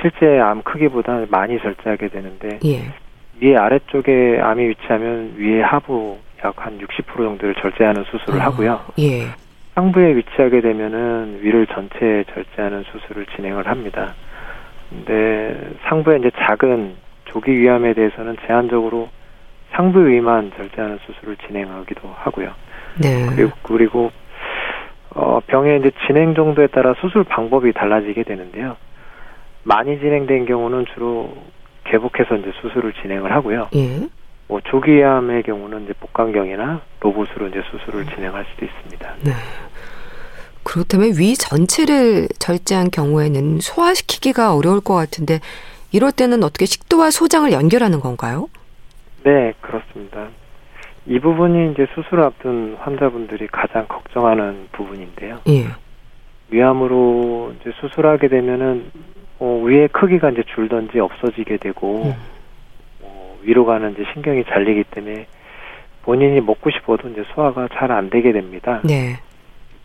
실제 0.02 0.38
암 0.40 0.62
크기보다 0.62 1.24
많이 1.30 1.58
절제하게 1.60 2.08
되는데 2.08 2.58
예. 2.64 2.92
위에 3.40 3.56
아래쪽에 3.56 4.40
암이 4.42 4.68
위치하면 4.68 5.34
위에 5.38 5.62
하부 5.62 6.18
약 6.44 6.54
한 6.56 6.78
60% 6.78 7.16
정도를 7.16 7.54
절제하는 7.54 8.04
수술을 8.04 8.40
어, 8.40 8.44
하고요. 8.44 8.80
예. 8.98 9.26
상부에 9.74 10.16
위치하게 10.16 10.60
되면은 10.60 11.38
위를 11.40 11.66
전체 11.68 12.24
절제하는 12.34 12.84
수술을 12.84 13.26
진행을 13.36 13.66
합니다. 13.66 14.14
근데 14.90 15.56
상부에 15.84 16.18
이제 16.18 16.30
작은 16.36 16.94
조기 17.26 17.58
위암에 17.58 17.94
대해서는 17.94 18.36
제한적으로 18.46 19.08
상부 19.70 20.06
위만 20.06 20.52
절제하는 20.56 20.98
수술을 21.06 21.36
진행하기도 21.46 22.14
하고요. 22.14 22.50
네. 23.00 23.26
그리고 23.34 23.50
그리고 23.62 24.12
어 25.14 25.40
병의 25.46 25.80
이제 25.80 25.90
진행 26.06 26.34
정도에 26.34 26.66
따라 26.66 26.94
수술 27.00 27.24
방법이 27.24 27.72
달라지게 27.72 28.24
되는데요. 28.24 28.76
많이 29.64 29.98
진행된 29.98 30.46
경우는 30.46 30.86
주로 30.94 31.34
개복해서 31.84 32.36
이제 32.36 32.52
수술을 32.60 32.92
진행을 33.02 33.32
하고요. 33.32 33.68
예. 33.74 34.08
뭐 34.48 34.60
조기암의 34.60 35.44
경우는 35.44 35.84
이제 35.84 35.92
복강경이나 35.94 36.82
로봇으로 37.00 37.48
이제 37.48 37.62
수술을 37.70 38.06
진행할 38.14 38.44
수도 38.50 38.66
있습니다. 38.66 39.14
네. 39.24 39.32
그렇다면 40.64 41.12
위 41.18 41.34
전체를 41.34 42.28
절제한 42.38 42.90
경우에는 42.90 43.60
소화시키기가 43.60 44.54
어려울 44.54 44.80
것 44.80 44.94
같은데 44.94 45.40
이럴 45.90 46.12
때는 46.12 46.42
어떻게 46.42 46.66
식도와 46.66 47.10
소장을 47.10 47.50
연결하는 47.52 48.00
건가요? 48.00 48.48
네, 49.24 49.52
그렇습니다. 49.60 50.28
이 51.06 51.18
부분이 51.18 51.72
이제 51.72 51.86
수술 51.94 52.20
앞둔 52.20 52.76
환자분들이 52.78 53.48
가장 53.48 53.86
걱정하는 53.88 54.68
부분인데요. 54.72 55.40
예. 55.48 55.66
위암으로 56.50 57.54
이제 57.60 57.72
수술하게 57.80 58.28
되면은 58.28 58.90
어, 59.44 59.60
위의 59.64 59.88
크기가 59.88 60.30
이제 60.30 60.44
줄던지 60.54 61.00
없어지게 61.00 61.56
되고 61.56 62.04
음. 62.04 62.14
어, 63.02 63.36
위로 63.42 63.64
가는 63.64 63.90
이제 63.90 64.04
신경이 64.12 64.44
잘리기 64.44 64.84
때문에 64.84 65.26
본인이 66.02 66.40
먹고 66.40 66.70
싶어도 66.70 67.08
이제 67.08 67.24
소화가 67.34 67.66
잘 67.74 67.90
안 67.90 68.08
되게 68.08 68.30
됩니다. 68.30 68.80
네. 68.84 69.16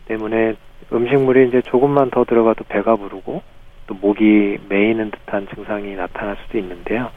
때문에 0.06 0.54
음식물이 0.92 1.48
이제 1.48 1.60
조금만 1.62 2.08
더 2.10 2.24
들어가도 2.24 2.64
배가 2.68 2.94
부르고 2.94 3.42
또 3.88 3.94
목이 4.00 4.58
메이는 4.68 5.10
듯한 5.10 5.48
증상이 5.52 5.96
나타날 5.96 6.36
수도 6.44 6.56
있는데요. 6.58 7.10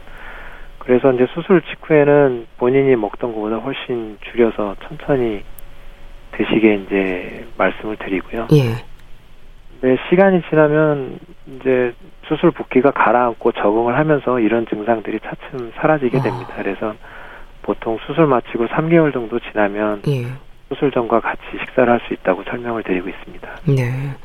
그래서 0.79 1.13
이제 1.13 1.27
수술 1.35 1.61
직후에는 1.61 2.47
본인이 2.57 2.95
먹던 2.95 3.35
것보다 3.35 3.57
훨씬 3.57 4.17
줄여서 4.31 4.77
천천히 4.87 5.43
드시게 6.31 6.73
이제 6.73 7.45
말씀을 7.55 7.97
드리고요. 7.97 8.47
예. 8.53 8.73
네, 9.81 9.97
시간이 10.09 10.43
지나면 10.49 11.19
이제 11.47 11.93
수술 12.27 12.51
붓기가 12.51 12.91
가라앉고 12.91 13.51
적응을 13.53 13.97
하면서 13.97 14.39
이런 14.39 14.65
증상들이 14.67 15.19
차츰 15.21 15.71
사라지게 15.75 16.19
아. 16.19 16.21
됩니다. 16.21 16.53
그래서 16.57 16.93
보통 17.63 17.97
수술 18.05 18.27
마치고 18.27 18.67
3개월 18.67 19.11
정도 19.11 19.39
지나면 19.39 20.03
예. 20.07 20.25
수술 20.69 20.91
전과 20.91 21.19
같이 21.19 21.41
식사를 21.59 21.91
할 21.91 21.99
수 22.07 22.13
있다고 22.13 22.43
설명을 22.43 22.83
드리고 22.83 23.09
있습니다. 23.09 23.49
네. 23.67 24.15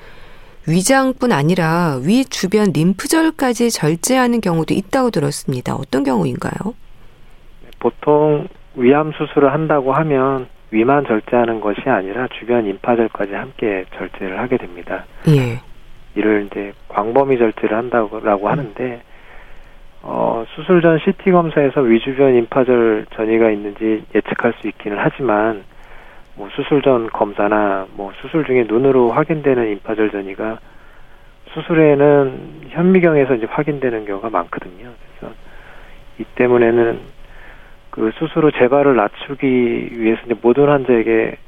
위장뿐 0.69 1.33
아니라 1.33 1.99
위 2.05 2.25
주변 2.25 2.73
림프절까지 2.75 3.71
절제하는 3.71 4.41
경우도 4.41 4.75
있다고 4.75 5.11
들었습니다. 5.11 5.75
어떤 5.75 6.03
경우인가요? 6.03 6.75
보통 7.79 8.49
위암 8.75 9.13
수술을 9.13 9.53
한다고 9.53 9.93
하면 9.93 10.49
위만 10.71 11.07
절제하는 11.07 11.61
것이 11.61 11.81
아니라 11.89 12.29
주변 12.39 12.67
임파절까지 12.67 13.35
함께 13.35 13.85
절제를 13.97 14.39
하게 14.39 14.57
됩니다. 14.57 15.05
예. 15.29 15.61
이를 16.15 16.47
이제 16.47 16.73
광범위 16.89 17.39
절제를 17.39 17.77
한다고 17.77 18.49
하는데 18.49 19.03
어, 20.03 20.45
수술 20.55 20.83
전 20.83 20.99
CT 20.99 21.31
검사에서 21.31 21.81
위주변 21.81 22.35
임파절 22.37 23.07
전이가 23.15 23.51
있는지 23.51 24.05
예측할 24.15 24.55
수 24.61 24.69
있기는 24.69 24.97
하지만 25.01 25.65
뭐 26.37 26.49
수술 26.55 26.83
전 26.83 27.09
검사나 27.09 27.87
뭐 27.95 28.13
수술 28.21 28.45
중에 28.45 28.65
눈으로 28.69 29.11
확인되는 29.11 29.69
임파절 29.73 30.11
전이가 30.11 30.59
수술에는 31.53 32.69
현미경에서 32.69 33.35
이제 33.35 33.47
확인되는 33.49 34.05
경우가 34.05 34.31
많거든요. 34.31 34.91
그래서 35.19 35.35
이 36.19 36.25
때문에는 36.37 37.01
그 37.97 38.11
수술 38.19 38.45
후 38.45 38.53
재발을 38.53 38.95
낮추기 38.95 39.91
위해서 39.99 40.21
이제 40.27 40.35
모든 40.43 40.69
환자에게 40.69 41.39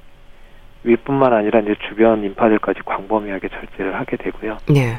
위뿐만 0.83 1.35
아니라 1.35 1.61
이제 1.61 1.75
주변 1.87 2.25
임파절까지 2.25 2.81
광범위하게 2.87 3.49
절제를 3.49 3.95
하게 3.95 4.17
되고요. 4.17 4.57
네. 4.71 4.99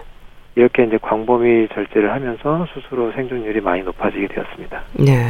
이렇게 0.55 0.83
이제 0.83 0.99
광범위 1.01 1.69
절제를 1.73 2.11
하면서 2.11 2.67
수술 2.71 2.99
후 2.99 3.11
생존율이 3.15 3.61
많이 3.61 3.81
높아지게 3.81 4.27
되었습니다. 4.27 4.83
네. 4.93 5.25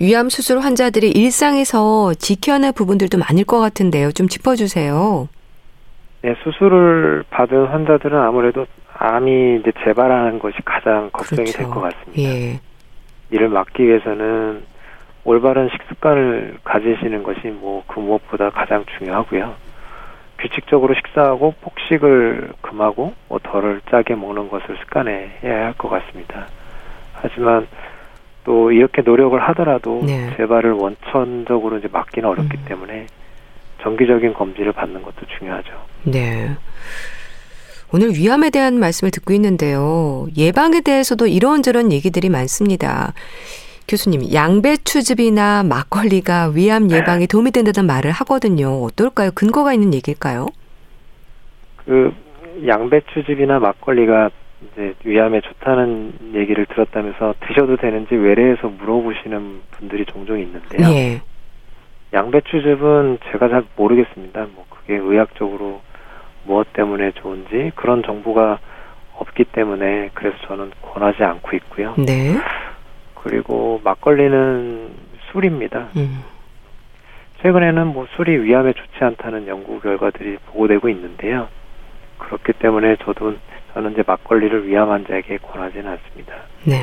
위암 0.00 0.28
수술 0.28 0.58
환자들이 0.58 1.08
일상에서 1.12 2.12
지켜야 2.14 2.56
할 2.56 2.72
부분들도 2.72 3.16
많을 3.18 3.44
것 3.44 3.60
같은데요. 3.60 4.10
좀 4.10 4.26
짚어주세요. 4.26 5.28
네, 6.22 6.34
수술을 6.42 7.22
받은 7.30 7.66
환자들은 7.66 8.18
아무래도 8.18 8.66
암이 8.98 9.60
이제 9.60 9.70
재발하는 9.84 10.40
것이 10.40 10.56
가장 10.64 11.10
걱정이 11.12 11.52
그렇죠. 11.52 11.58
될것 11.58 11.80
같습니다. 11.80 12.22
예. 12.22 12.60
이를 13.34 13.48
막기 13.48 13.84
위해서는 13.84 14.62
올바른 15.24 15.68
식습관을 15.70 16.58
가지시는 16.62 17.22
것이 17.24 17.48
뭐 17.48 17.82
그 17.88 17.98
무엇보다 17.98 18.50
가장 18.50 18.84
중요하고요. 18.98 19.54
규칙적으로 20.38 20.94
식사하고 20.94 21.54
폭식을 21.60 22.52
금하고 22.60 23.14
뭐 23.28 23.38
덜을 23.42 23.80
짜게 23.90 24.14
먹는 24.14 24.48
것을 24.48 24.76
습관해야 24.78 25.66
할 25.66 25.74
것 25.78 25.88
같습니다. 25.88 26.46
하지만 27.14 27.66
또 28.44 28.70
이렇게 28.70 29.02
노력을 29.02 29.38
하더라도 29.40 30.02
네. 30.04 30.30
재발을 30.36 30.72
원천적으로 30.72 31.78
이제 31.78 31.88
막기는 31.90 32.28
어렵기 32.28 32.56
음. 32.58 32.64
때문에 32.66 33.06
정기적인 33.82 34.34
검진을 34.34 34.72
받는 34.72 35.02
것도 35.02 35.26
중요하죠. 35.38 35.70
네. 36.04 36.50
오늘 37.94 38.10
위암에 38.10 38.50
대한 38.50 38.80
말씀을 38.80 39.12
듣고 39.12 39.32
있는데요. 39.34 40.26
예방에 40.36 40.80
대해서도 40.80 41.28
이런저런 41.28 41.92
얘기들이 41.92 42.28
많습니다. 42.28 43.12
교수님, 43.86 44.34
양배추즙이나 44.34 45.62
막걸리가 45.62 46.48
위암 46.56 46.90
예방에 46.90 47.28
도움이 47.28 47.52
된다는 47.52 47.86
말을 47.86 48.10
하거든요. 48.10 48.82
어떨까요? 48.82 49.30
근거가 49.32 49.72
있는 49.72 49.94
얘기일까요? 49.94 50.48
그 51.84 52.12
양배추즙이나 52.66 53.60
막걸리가 53.60 54.30
이제 54.72 54.94
위암에 55.04 55.42
좋다는 55.42 56.34
얘기를 56.34 56.66
들었다면서 56.66 57.36
드셔도 57.46 57.76
되는지 57.76 58.16
외래에서 58.16 58.70
물어보시는 58.70 59.60
분들이 59.70 60.04
종종 60.06 60.40
있는데요. 60.40 60.88
예. 60.88 61.22
양배추즙은 62.12 63.18
제가 63.30 63.48
잘 63.48 63.62
모르겠습니다. 63.76 64.48
뭐 64.52 64.64
그게 64.68 64.96
의학적으로 64.96 65.80
때문에 66.74 67.12
좋은지 67.12 67.72
그런 67.74 68.02
정보가 68.02 68.58
없기 69.16 69.44
때문에 69.44 70.10
그래서 70.12 70.36
저는 70.46 70.72
권하지 70.82 71.22
않고 71.22 71.56
있고요. 71.56 71.94
네. 71.96 72.34
그리고 73.22 73.80
막걸리는 73.82 74.90
술입니다. 75.32 75.88
음. 75.96 76.22
최근에는 77.42 77.86
뭐 77.88 78.06
술이 78.16 78.42
위암에 78.44 78.72
좋지 78.72 78.96
않다는 79.00 79.46
연구 79.48 79.80
결과들이 79.80 80.38
보고되고 80.46 80.88
있는데요. 80.88 81.48
그렇기 82.18 82.54
때문에 82.54 82.96
저도 83.04 83.34
저는 83.74 83.92
이제 83.92 84.02
막걸리를 84.06 84.66
위암 84.66 84.90
환자에게 84.90 85.38
권하지는 85.38 85.90
않습니다. 85.92 86.34
네. 86.64 86.80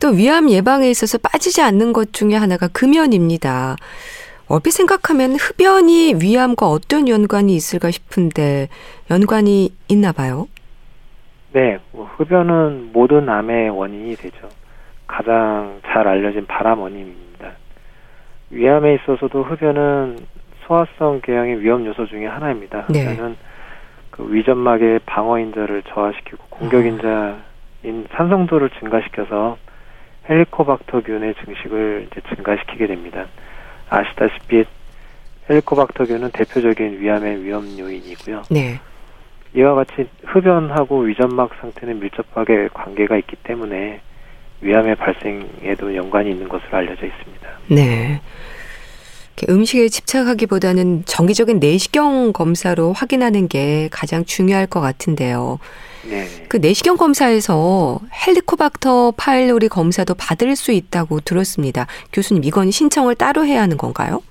또 0.00 0.10
위암 0.10 0.48
예방에 0.50 0.88
있어서 0.90 1.18
빠지지 1.18 1.60
않는 1.62 1.92
것 1.92 2.12
중에 2.12 2.36
하나가 2.36 2.68
금연입니다. 2.68 3.76
얼핏 4.48 4.70
생각하면 4.70 5.32
흡연이 5.34 6.14
위암과 6.20 6.66
어떤 6.66 7.06
연관이 7.06 7.54
있을까 7.54 7.90
싶은데 7.90 8.68
연관이 9.10 9.70
있나 9.88 10.12
봐요. 10.12 10.48
네, 11.52 11.78
뭐 11.92 12.10
흡연은 12.16 12.90
모든 12.92 13.28
암의 13.28 13.70
원인이 13.70 14.16
되죠. 14.16 14.48
가장 15.06 15.80
잘 15.86 16.08
알려진 16.08 16.46
발암 16.46 16.80
원인입니다. 16.80 17.52
위암에 18.50 18.94
있어서도 18.94 19.42
흡연은 19.42 20.18
소화성 20.66 21.20
궤양의 21.22 21.60
위험 21.60 21.84
요소 21.84 22.06
중에 22.06 22.26
하나입니다. 22.26 22.86
네. 22.88 23.04
흡연은 23.04 23.36
그 24.10 24.32
위점막의 24.32 25.00
방어 25.06 25.38
인자를 25.38 25.82
저하시키고 25.84 26.44
공격 26.50 26.84
인자인 26.84 28.06
산성도를 28.12 28.70
증가시켜서 28.78 29.58
헬리코박터균의 30.28 31.34
증식을 31.44 32.08
이제 32.10 32.20
증가시키게 32.34 32.86
됩니다. 32.86 33.26
아시다시피 33.88 34.64
헬리코박터균은 35.48 36.30
대표적인 36.32 37.00
위암의 37.00 37.42
위험 37.42 37.78
요인이고요. 37.78 38.42
네. 38.50 38.80
이와 39.54 39.74
같이 39.74 40.08
흡연하고 40.24 41.00
위점막 41.00 41.50
상태는 41.60 42.00
밀접하게 42.00 42.68
관계가 42.74 43.16
있기 43.16 43.36
때문에 43.44 44.00
위암의 44.60 44.96
발생에도 44.96 45.94
연관이 45.96 46.30
있는 46.30 46.48
것으로 46.48 46.76
알려져 46.76 47.06
있습니다. 47.06 47.48
네. 47.68 48.20
음식에 49.48 49.88
집착하기보다는 49.88 51.04
정기적인 51.04 51.60
내시경 51.60 52.32
검사로 52.32 52.92
확인하는 52.92 53.46
게 53.46 53.88
가장 53.92 54.24
중요할 54.24 54.66
것 54.66 54.80
같은데요. 54.80 55.58
네. 56.04 56.26
그 56.48 56.56
내시경 56.56 56.96
검사에서 56.96 57.98
헬리코박터 58.26 59.14
파일로리 59.16 59.68
검사도 59.68 60.14
받을 60.14 60.56
수 60.56 60.72
있다고 60.72 61.20
들었습니다. 61.20 61.86
교수님, 62.12 62.44
이건 62.44 62.70
신청을 62.70 63.14
따로 63.14 63.44
해야 63.44 63.62
하는 63.62 63.76
건가요? 63.76 64.22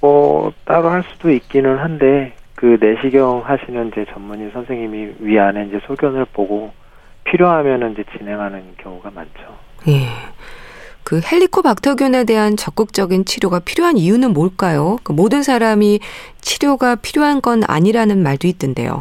뭐 0.00 0.52
따로 0.64 0.90
할 0.90 1.02
수도 1.12 1.30
있기는 1.30 1.78
한데 1.78 2.34
그 2.54 2.78
내시경 2.80 3.42
하시는 3.44 3.88
이제 3.88 4.04
전문의 4.12 4.50
선생님이 4.52 5.14
위 5.20 5.38
안에 5.38 5.66
이제 5.66 5.80
소견을 5.86 6.26
보고 6.26 6.72
필요하면은 7.24 7.92
이제 7.92 8.04
진행하는 8.16 8.74
경우가 8.78 9.10
많죠. 9.10 9.40
예. 9.88 10.08
그 11.02 11.20
헬리코박터균에 11.20 12.24
대한 12.24 12.56
적극적인 12.56 13.26
치료가 13.26 13.60
필요한 13.60 13.98
이유는 13.98 14.32
뭘까요? 14.32 14.98
그 15.02 15.12
모든 15.12 15.42
사람이 15.42 16.00
치료가 16.40 16.96
필요한 16.96 17.40
건 17.42 17.62
아니라는 17.66 18.22
말도 18.22 18.48
있던데요. 18.48 19.00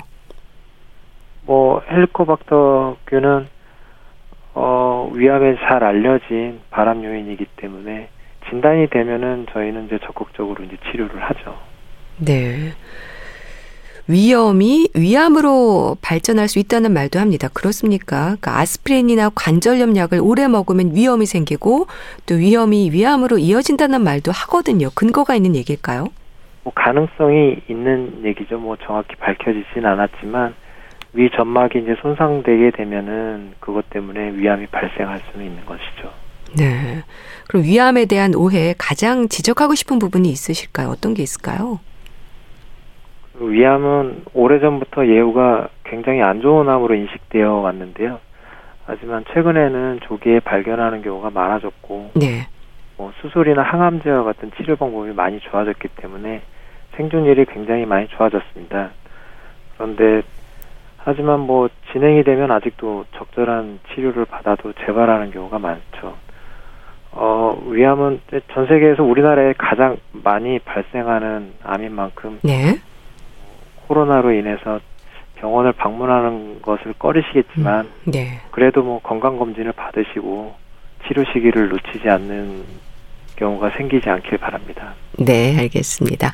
뭐 1.46 1.82
헬리코박터균은 1.90 3.48
어 4.56 5.12
위암에 5.14 5.56
잘 5.68 5.84
알려진 5.84 6.60
발암 6.70 7.04
요인이기 7.04 7.46
때문에 7.58 8.10
진단이 8.50 8.88
되면은 8.90 9.48
저희는 9.52 9.86
이제 9.88 10.00
적극적으로 10.04 10.64
이제 10.64 10.78
치료를 10.92 11.22
하죠. 11.22 11.58
네. 12.18 12.74
위염이 14.08 14.90
위암으로 14.96 15.96
발전할 16.02 16.50
수 16.50 16.60
있다는 16.60 16.92
말도 16.94 17.20
합니다. 17.20 17.48
그렇습니까? 17.54 18.36
그러니까 18.36 18.60
아스피린이나 18.60 19.30
관절염 19.34 19.96
약을 19.96 20.20
오래 20.22 20.48
먹으면 20.48 20.94
위염이 20.94 21.26
생기고 21.26 21.88
또 22.26 22.36
위염이 22.36 22.92
위암으로 22.92 23.38
이어진다는 23.38 24.04
말도 24.04 24.32
하거든요. 24.34 24.90
근거가 24.94 25.36
있는 25.36 25.56
얘기일까요? 25.56 26.08
뭐 26.64 26.74
가능성이 26.76 27.62
있는 27.70 28.24
얘기죠. 28.26 28.58
뭐 28.58 28.76
정확히 28.86 29.16
밝혀지진 29.16 29.86
않았지만 29.86 30.54
위 31.13 31.30
점막이 31.30 31.80
이제 31.80 31.95
손상되게 32.02 32.71
되면은 32.71 33.54
그것 33.60 33.89
때문에 33.89 34.34
위암이 34.34 34.67
발생할 34.67 35.19
수는 35.32 35.45
있는 35.45 35.65
것이죠. 35.65 36.12
네. 36.58 37.04
그럼 37.47 37.63
위암에 37.63 38.06
대한 38.06 38.34
오해 38.36 38.73
가장 38.78 39.28
지적하고 39.28 39.76
싶은 39.76 39.99
부분이 39.99 40.30
있으실까요? 40.30 40.89
어떤 40.89 41.13
게 41.13 41.23
있을까요? 41.23 41.80
그 43.38 43.52
위암은 43.52 44.26
오래전부터 44.34 45.08
예후가 45.08 45.69
굉장히 45.84 46.21
안 46.21 46.41
좋은 46.41 46.67
암으로 46.69 46.95
인식되어 46.95 47.52
왔는데요. 47.58 48.19
하지만 48.86 49.23
최근에는 49.34 49.99
조기에 50.04 50.41
발견하는 50.41 51.02
경우가 51.02 51.30
많아졌고 51.30 52.12
네. 52.15 52.47
뭐 52.97 53.12
수술이나 53.21 53.62
항암제와 53.63 54.23
같은 54.23 54.52
치료 54.58 54.76
방법이 54.76 55.13
많이 55.13 55.39
좋아졌기 55.39 55.88
때문에 55.95 56.41
생존율이 56.95 57.45
굉장히 57.45 57.86
많이 57.86 58.08
좋아졌습니다. 58.10 58.91
그런데 59.76 60.21
하지만 61.06 61.42
뭐 61.42 61.70
진행이 61.92 62.24
되면 62.24 62.52
아직도 62.52 63.06
적절한 63.16 63.80
치료를 63.94 64.26
받아도 64.26 64.72
재발하는 64.86 65.32
경우가 65.32 65.60
많죠. 65.60 66.16
어, 67.12 67.62
위암은 67.68 68.22
전 68.54 68.68
세계에서 68.68 69.04
우리나라에 69.04 69.54
가장 69.58 69.98
많이 70.12 70.60
발생하는 70.60 71.54
암인 71.63 71.94
만큼 71.94 72.39
네. 72.42 72.80
코로나로 73.88 74.32
인해서 74.32 74.80
병원을 75.36 75.74
방문하는 75.74 76.62
것을 76.62 76.94
꺼리시겠지만 76.94 77.86
음, 77.86 78.12
네. 78.12 78.39
그래도 78.52 78.82
뭐 78.82 79.00
건강 79.00 79.38
검진을 79.38 79.74
받으시고 79.74 80.56
치료 81.06 81.24
시기를 81.26 81.68
놓치지 81.68 82.10
않는 82.10 82.63
경우가 83.36 83.72
생기지 83.72 84.10
않길 84.10 84.38
바랍니다. 84.38 84.94
네, 85.20 85.58
알겠습니다. 85.60 86.32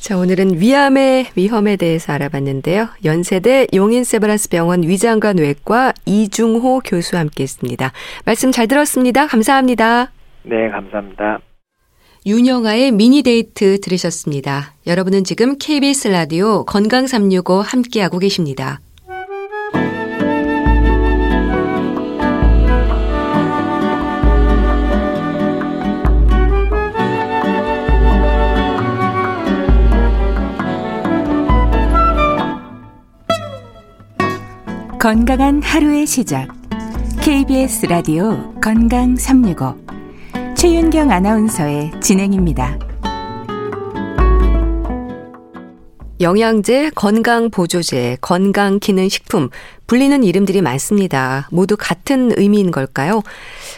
자, 0.00 0.16
오늘은 0.16 0.60
위암의 0.60 1.32
위험에 1.36 1.76
대해서 1.76 2.12
알아봤는데요. 2.12 2.88
연세대 3.04 3.66
용인세브란스 3.74 4.48
병원 4.48 4.82
위장관 4.82 5.38
외과 5.38 5.92
이중호 6.06 6.80
교수와 6.84 7.20
함께 7.20 7.42
했습니다. 7.42 7.92
말씀 8.24 8.52
잘 8.52 8.68
들었습니다. 8.68 9.26
감사합니다. 9.26 10.12
네, 10.44 10.70
감사합니다. 10.70 11.40
윤영아의 12.26 12.92
미니데이트 12.92 13.80
들으셨습니다. 13.80 14.74
여러분은 14.86 15.24
지금 15.24 15.56
KBS 15.58 16.08
라디오 16.08 16.64
건강365 16.64 17.62
함께하고 17.62 18.18
계십니다. 18.18 18.80
건강한 35.00 35.62
하루의 35.62 36.06
시작. 36.06 36.48
KBS 37.20 37.86
라디오 37.86 38.52
건강 38.60 39.14
365. 39.14 39.76
최윤경 40.56 41.12
아나운서의 41.12 41.92
진행입니다. 42.00 42.87
영양제, 46.20 46.90
건강보조제, 46.96 48.18
건강기능식품, 48.20 49.50
불리는 49.86 50.22
이름들이 50.24 50.60
많습니다. 50.62 51.48
모두 51.50 51.76
같은 51.78 52.32
의미인 52.36 52.70
걸까요? 52.70 53.22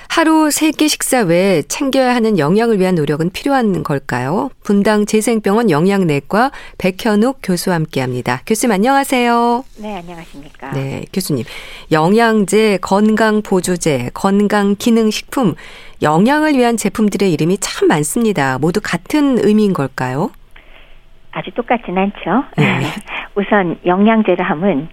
하루 0.08 0.48
3끼 0.48 0.88
식사 0.88 1.20
외에 1.20 1.62
챙겨야 1.62 2.14
하는 2.14 2.38
영양을 2.38 2.80
위한 2.80 2.94
노력은 2.96 3.30
필요한 3.30 3.82
걸까요? 3.82 4.50
분당 4.62 5.06
재생병원 5.06 5.70
영양내과 5.70 6.50
백현욱 6.78 7.38
교수와 7.42 7.76
함께 7.76 8.00
합니다. 8.00 8.42
교수님 8.46 8.72
안녕하세요. 8.72 9.64
네, 9.76 9.98
안녕하십니까. 9.98 10.72
네, 10.72 11.04
교수님. 11.12 11.44
영양제, 11.92 12.78
건강보조제, 12.80 14.10
건강기능식품, 14.14 15.54
영양을 16.02 16.54
위한 16.54 16.76
제품들의 16.76 17.30
이름이 17.32 17.58
참 17.60 17.86
많습니다. 17.86 18.58
모두 18.58 18.80
같은 18.82 19.38
의미인 19.44 19.74
걸까요? 19.74 20.30
아주 21.32 21.50
똑같진 21.52 21.96
않죠. 21.96 22.44
네. 22.56 22.80
우선 23.34 23.78
영양제를 23.86 24.44
하면 24.44 24.88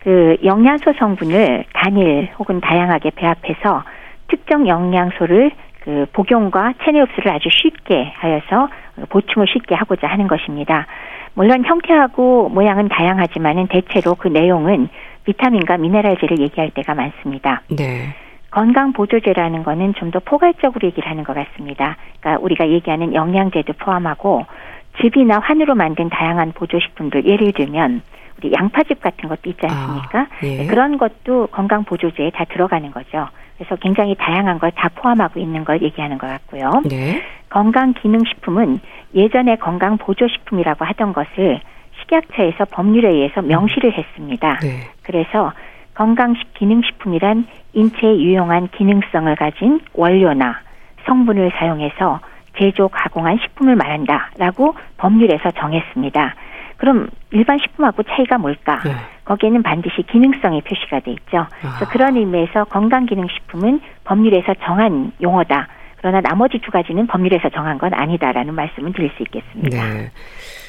그 0.00 0.36
영양소 0.44 0.92
성분을 0.98 1.64
단일 1.72 2.30
혹은 2.38 2.60
다양하게 2.60 3.10
배합해서 3.10 3.84
특정 4.28 4.66
영양소를 4.68 5.50
그 5.80 6.06
복용과 6.12 6.74
체내 6.84 7.00
흡수를 7.00 7.32
아주 7.32 7.48
쉽게 7.50 8.12
하여서 8.14 8.68
보충을 9.08 9.46
쉽게 9.48 9.74
하고자 9.74 10.06
하는 10.06 10.28
것입니다. 10.28 10.86
물론 11.34 11.64
형태하고 11.64 12.48
모양은 12.50 12.88
다양하지만은 12.88 13.68
대체로 13.68 14.14
그 14.14 14.28
내용은 14.28 14.88
비타민과 15.24 15.78
미네랄제를 15.78 16.38
얘기할 16.40 16.70
때가 16.70 16.94
많습니다. 16.94 17.62
네. 17.68 18.14
건강 18.50 18.92
보조제라는 18.92 19.62
거는 19.62 19.94
좀 19.94 20.10
더 20.10 20.18
포괄적으로 20.18 20.88
얘기를 20.88 21.08
하는 21.08 21.22
것 21.22 21.34
같습니다. 21.34 21.96
그러니까 22.20 22.42
우리가 22.42 22.68
얘기하는 22.68 23.14
영양제도 23.14 23.72
포함하고 23.74 24.44
즙이나 25.00 25.38
환으로 25.38 25.74
만든 25.74 26.08
다양한 26.08 26.52
보조식품들 26.52 27.24
예를 27.26 27.52
들면 27.52 28.02
우리 28.38 28.52
양파즙 28.52 29.00
같은 29.00 29.28
것도 29.28 29.50
있지 29.50 29.60
않습니까? 29.66 30.20
아, 30.20 30.26
예. 30.42 30.56
네, 30.58 30.66
그런 30.66 30.98
것도 30.98 31.48
건강 31.48 31.84
보조제에 31.84 32.30
다 32.30 32.44
들어가는 32.44 32.90
거죠. 32.90 33.28
그래서 33.58 33.76
굉장히 33.76 34.14
다양한 34.14 34.58
걸 34.58 34.70
다 34.70 34.88
포함하고 34.94 35.40
있는 35.40 35.64
걸 35.64 35.82
얘기하는 35.82 36.16
것 36.16 36.26
같고요. 36.26 36.82
네. 36.88 37.22
건강 37.50 37.92
기능 37.94 38.20
식품은 38.24 38.80
예전에 39.14 39.56
건강 39.56 39.98
보조 39.98 40.26
식품이라고 40.28 40.84
하던 40.86 41.12
것을 41.12 41.60
식약처에서 42.00 42.66
법률에 42.66 43.10
의해서 43.10 43.42
명시를 43.42 43.92
했습니다. 43.92 44.58
네. 44.60 44.88
그래서 45.02 45.52
건강 45.94 46.34
기능식품이란 46.54 47.46
인체에 47.74 48.18
유용한 48.20 48.68
기능성을 48.68 49.34
가진 49.36 49.80
원료나 49.92 50.60
성분을 51.04 51.52
사용해서 51.56 52.20
제조 52.60 52.88
가공한 52.88 53.38
식품을 53.42 53.74
말한다라고 53.76 54.74
법률에서 54.98 55.50
정했습니다. 55.52 56.34
그럼 56.76 57.08
일반 57.30 57.58
식품하고 57.58 58.02
차이가 58.04 58.38
뭘까? 58.38 58.80
네. 58.84 58.94
거기에는 59.24 59.62
반드시 59.62 60.02
기능성이 60.10 60.60
표시가 60.62 61.00
돼 61.00 61.12
있죠. 61.12 61.46
그래서 61.60 61.84
아. 61.84 61.88
그런 61.88 62.16
의미에서 62.16 62.64
건강기능식품은 62.64 63.80
법률에서 64.04 64.54
정한 64.64 65.12
용어다. 65.22 65.68
그러나 65.98 66.20
나머지 66.20 66.58
두 66.58 66.70
가지는 66.70 67.06
법률에서 67.06 67.50
정한 67.50 67.78
건 67.78 67.92
아니다라는 67.94 68.54
말씀을 68.54 68.92
드릴 68.92 69.10
수 69.16 69.22
있겠습니다. 69.22 69.84
네. 69.84 70.10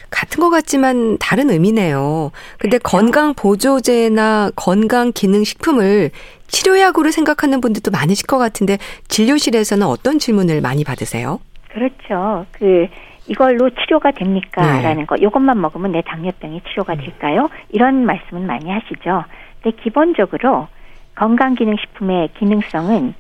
같은 0.10 0.42
것 0.42 0.50
같지만 0.50 1.18
다른 1.20 1.50
의미네요. 1.50 2.32
근데 2.60 2.78
그렇죠. 2.78 2.98
건강 2.98 3.34
보조제나 3.34 4.52
건강 4.58 5.14
기능 5.14 5.46
식품을 5.46 6.12
치료약으로 6.48 7.12
생각하는 7.12 7.62
분들도 7.62 7.92
많으실 7.92 8.28
것 8.28 8.38
같은데 8.38 8.78
진료실에서는 9.08 9.88
어떤 9.88 10.20
질문을 10.20 10.60
많이 10.60 10.84
받으세요? 10.84 11.40
그렇죠. 11.74 12.46
그 12.52 12.88
이걸로 13.28 13.70
치료가 13.70 14.12
됩니까?라는 14.12 15.02
네. 15.02 15.06
거. 15.06 15.16
이것만 15.16 15.60
먹으면 15.62 15.92
내 15.92 16.02
당뇨병이 16.02 16.62
치료가 16.70 16.96
될까요? 16.96 17.50
이런 17.70 18.06
말씀은 18.06 18.46
많이 18.46 18.70
하시죠. 18.70 19.24
근데 19.62 19.78
기본적으로 19.82 20.68
건강기능식품의 21.16 22.30
기능성은 22.40 23.14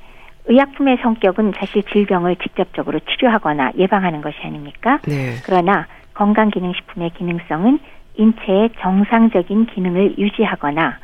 의약품의 0.45 0.97
성격은 1.03 1.53
사실 1.55 1.83
질병을 1.83 2.35
직접적으로 2.37 2.99
치료하거나 2.99 3.73
예방하는 3.77 4.21
것이 4.21 4.37
아닙니까? 4.43 4.99
네. 5.07 5.35
그러나 5.45 5.87
건강기능식품의 6.15 7.11
기능성은 7.11 7.79
인체의 8.15 8.71
정상적인 8.79 9.67
기능을 9.67 10.17
유지하거나 10.17 10.97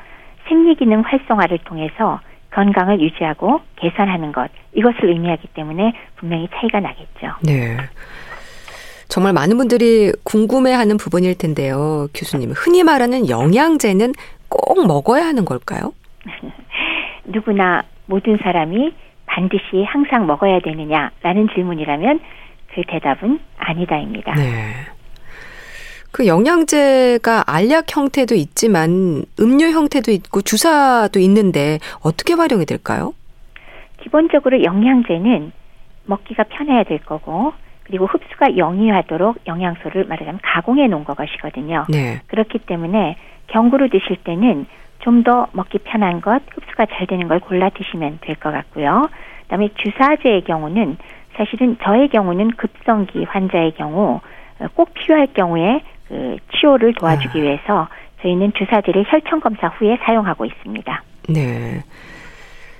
생리기능 0.47 1.01
활성화를 1.01 1.59
통해서 1.59 2.19
건강을 2.57 2.99
유지하고 2.99 3.61
개선하는 3.75 4.31
것 4.31 4.49
이것을 4.73 5.09
의미하기 5.11 5.49
때문에 5.49 5.93
분명히 6.15 6.47
차이가 6.55 6.79
나겠죠. 6.79 7.35
네. 7.43 7.77
정말 9.07 9.31
많은 9.31 9.57
분들이 9.57 10.11
궁금해하는 10.23 10.97
부분일 10.97 11.37
텐데요, 11.37 12.07
교수님. 12.15 12.51
흔히 12.55 12.83
말하는 12.83 13.29
영양제는 13.29 14.13
꼭 14.49 14.87
먹어야 14.87 15.23
하는 15.23 15.45
걸까요? 15.45 15.93
누구나 17.25 17.83
모든 18.07 18.37
사람이 18.41 18.91
반드시 19.27 19.83
항상 19.85 20.25
먹어야 20.25 20.59
되느냐라는 20.59 21.49
질문이라면 21.53 22.19
그 22.73 22.81
대답은 22.87 23.39
아니다입니다. 23.57 24.33
네. 24.33 24.73
그 26.11 26.25
영양제가 26.27 27.43
알약 27.47 27.95
형태도 27.95 28.35
있지만 28.35 29.23
음료 29.39 29.67
형태도 29.67 30.11
있고 30.11 30.41
주사도 30.41 31.19
있는데 31.19 31.79
어떻게 32.01 32.33
활용이 32.33 32.65
될까요? 32.65 33.13
기본적으로 34.01 34.63
영양제는 34.63 35.51
먹기가 36.05 36.43
편해야 36.43 36.83
될 36.83 36.99
거고 36.99 37.53
그리고 37.83 38.05
흡수가 38.05 38.57
영위하도록 38.57 39.37
영양소를 39.47 40.05
말하자면 40.05 40.39
가공해 40.43 40.87
놓은 40.87 41.03
것이거든요. 41.05 41.85
네. 41.89 42.21
그렇기 42.27 42.59
때문에 42.59 43.15
경구로 43.47 43.89
드실 43.89 44.17
때는 44.23 44.65
좀 44.99 45.23
더 45.23 45.47
먹기 45.53 45.79
편한 45.79 46.19
것, 46.21 46.41
흡수가 46.51 46.87
잘 46.87 47.07
되는 47.07 47.27
걸 47.27 47.39
골라 47.39 47.69
드시면 47.69 48.19
될 48.21 48.35
것 48.35 48.51
같고요. 48.51 49.07
그다음에 49.43 49.69
주사제의 49.75 50.43
경우는 50.43 50.97
사실은 51.37 51.77
저의 51.81 52.09
경우는 52.09 52.51
급성기 52.51 53.23
환자의 53.23 53.73
경우 53.75 54.19
어, 54.59 54.67
꼭 54.73 54.93
필요할 54.93 55.27
경우에 55.33 55.81
그 56.07 56.37
치료를 56.55 56.93
도와주기 56.95 57.39
아. 57.39 57.41
위해서 57.41 57.87
저희는 58.21 58.53
주사제를 58.57 59.05
혈청 59.07 59.39
검사 59.39 59.67
후에 59.67 59.97
사용하고 60.03 60.45
있습니다. 60.45 61.03
네. 61.29 61.83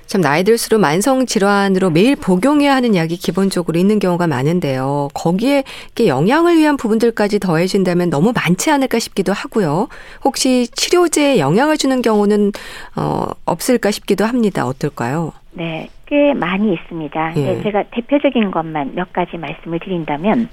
참 0.06 0.22
나이 0.22 0.42
들수록 0.42 0.80
만성 0.80 1.26
질환으로 1.26 1.90
매일 1.90 2.16
복용해야 2.16 2.74
하는 2.74 2.96
약이 2.96 3.18
기본적으로 3.18 3.78
있는 3.78 3.98
경우가 3.98 4.26
많은데요. 4.26 5.08
거기에 5.12 5.64
이렇게 5.84 6.08
영양을 6.08 6.56
위한 6.56 6.78
부분들까지 6.78 7.38
더해진다면 7.40 8.08
너무 8.08 8.32
많지 8.34 8.70
않을까 8.70 8.98
싶기도 9.00 9.34
하고요. 9.34 9.88
혹시 10.24 10.66
치료제에 10.68 11.38
영향을 11.38 11.76
주는 11.76 12.00
경우는 12.00 12.52
어, 12.96 13.26
없을까 13.44 13.90
싶기도 13.90 14.24
합니다. 14.24 14.66
어떨까요? 14.66 15.32
네, 15.52 15.90
꽤 16.06 16.32
많이 16.32 16.72
있습니다. 16.72 17.32
예. 17.36 17.62
제가 17.62 17.82
대표적인 17.90 18.50
것만 18.50 18.94
몇 18.94 19.12
가지 19.12 19.36
말씀을 19.36 19.78
드린다면, 19.80 20.48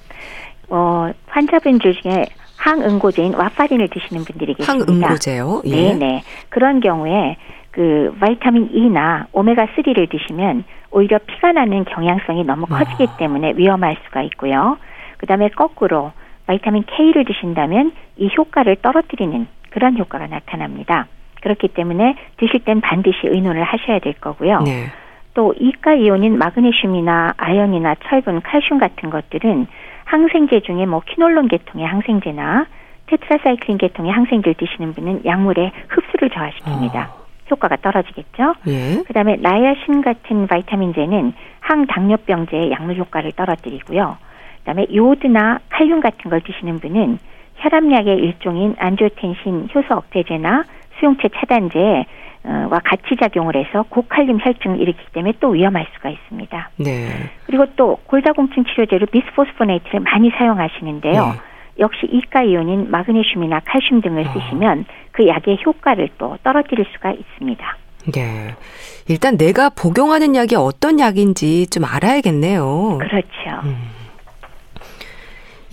어, 0.67 1.11
환자분들 1.27 1.95
중에 2.01 2.25
항응고제인 2.65 3.35
와파린을 3.35 3.89
드시는 3.89 4.25
분들이 4.25 4.55
계십니다. 4.55 4.85
항응고제요? 4.87 5.61
예. 5.65 5.93
네네. 5.93 6.23
그런 6.49 6.79
경우에 6.79 7.37
그 7.69 8.15
vitamin 8.19 8.69
E나 8.71 9.27
오메가 9.33 9.67
3를 9.67 10.09
드시면 10.09 10.63
오히려 10.89 11.19
피가 11.19 11.51
나는 11.51 11.85
경향성이 11.85 12.43
너무 12.43 12.65
커지기 12.65 13.03
아. 13.03 13.17
때문에 13.17 13.53
위험할 13.55 13.97
수가 14.05 14.23
있고요. 14.23 14.77
그다음에 15.17 15.49
거꾸로 15.49 16.11
vitamin 16.47 16.85
K를 16.87 17.25
드신다면 17.25 17.91
이 18.17 18.29
효과를 18.35 18.77
떨어뜨리는 18.81 19.47
그런 19.69 19.97
효과가 19.97 20.25
나타납니다. 20.25 21.07
그렇기 21.41 21.67
때문에 21.67 22.15
드실 22.37 22.61
땐 22.61 22.81
반드시 22.81 23.19
의논을 23.23 23.61
하셔야 23.63 23.99
될 23.99 24.13
거고요. 24.13 24.61
네. 24.61 24.85
또 25.35 25.53
2가 25.59 25.93
이온인 25.93 26.39
마그네슘이나 26.39 27.33
아연이나 27.37 27.95
철분, 28.07 28.41
칼슘 28.41 28.79
같은 28.79 29.11
것들은 29.11 29.67
항생제 30.05 30.61
중에 30.61 30.85
뭐 30.85 31.01
quinolone 31.05 31.47
계통의 31.47 31.85
항생제나 31.85 32.65
테트라사이클린 33.07 33.77
계통의 33.77 34.11
항생제를 34.11 34.55
드시는 34.55 34.93
분은 34.93 35.25
약물의 35.25 35.71
흡수를 35.89 36.29
저하시킵니다. 36.29 36.95
어. 36.95 37.25
효과가 37.51 37.77
떨어지겠죠. 37.77 38.55
예. 38.67 39.03
그다음에 39.05 39.35
나야신 39.35 40.01
같은 40.01 40.47
바이타민제는 40.47 41.33
항당뇨병제의 41.59 42.71
약물 42.71 42.95
효과를 42.95 43.33
떨어뜨리고요. 43.33 44.17
그다음에 44.59 44.87
요드나 44.93 45.59
칼륨 45.69 45.99
같은 45.99 46.31
걸 46.31 46.41
드시는 46.41 46.79
분은 46.79 47.19
혈압약의 47.57 48.17
일종인 48.17 48.75
안지오텐신 48.79 49.69
효소 49.73 49.93
억제제나 49.93 50.63
수용체 50.99 51.29
차단제 51.35 52.05
와 52.69 52.79
같이 52.83 53.15
작용을 53.19 53.55
해서 53.55 53.83
고칼륨 53.89 54.39
혈증을 54.39 54.79
일으키기 54.79 55.11
때문에 55.13 55.33
또 55.39 55.49
위험할 55.49 55.87
수가 55.95 56.09
있습니다. 56.09 56.69
네. 56.77 57.09
그리고 57.45 57.65
또 57.75 57.97
골다공증 58.05 58.65
치료제로 58.65 59.07
비스포스포네이트를 59.07 60.01
많이 60.01 60.29
사용하시는데요. 60.29 61.25
네. 61.25 61.31
역시 61.79 62.05
이가 62.05 62.43
이온인 62.43 62.91
마그네슘이나 62.91 63.61
칼슘 63.65 64.01
등을 64.01 64.27
어. 64.27 64.31
쓰시면 64.31 64.85
그 65.11 65.27
약의 65.27 65.57
효과를 65.65 66.09
또 66.17 66.37
떨어뜨릴 66.43 66.85
수가 66.93 67.11
있습니다. 67.11 67.77
네. 68.13 68.53
일단 69.09 69.37
내가 69.37 69.69
복용하는 69.69 70.35
약이 70.35 70.55
어떤 70.55 70.99
약인지 70.99 71.67
좀 71.71 71.83
알아야겠네요. 71.83 72.99
그렇죠. 72.99 73.61
음. 73.63 73.94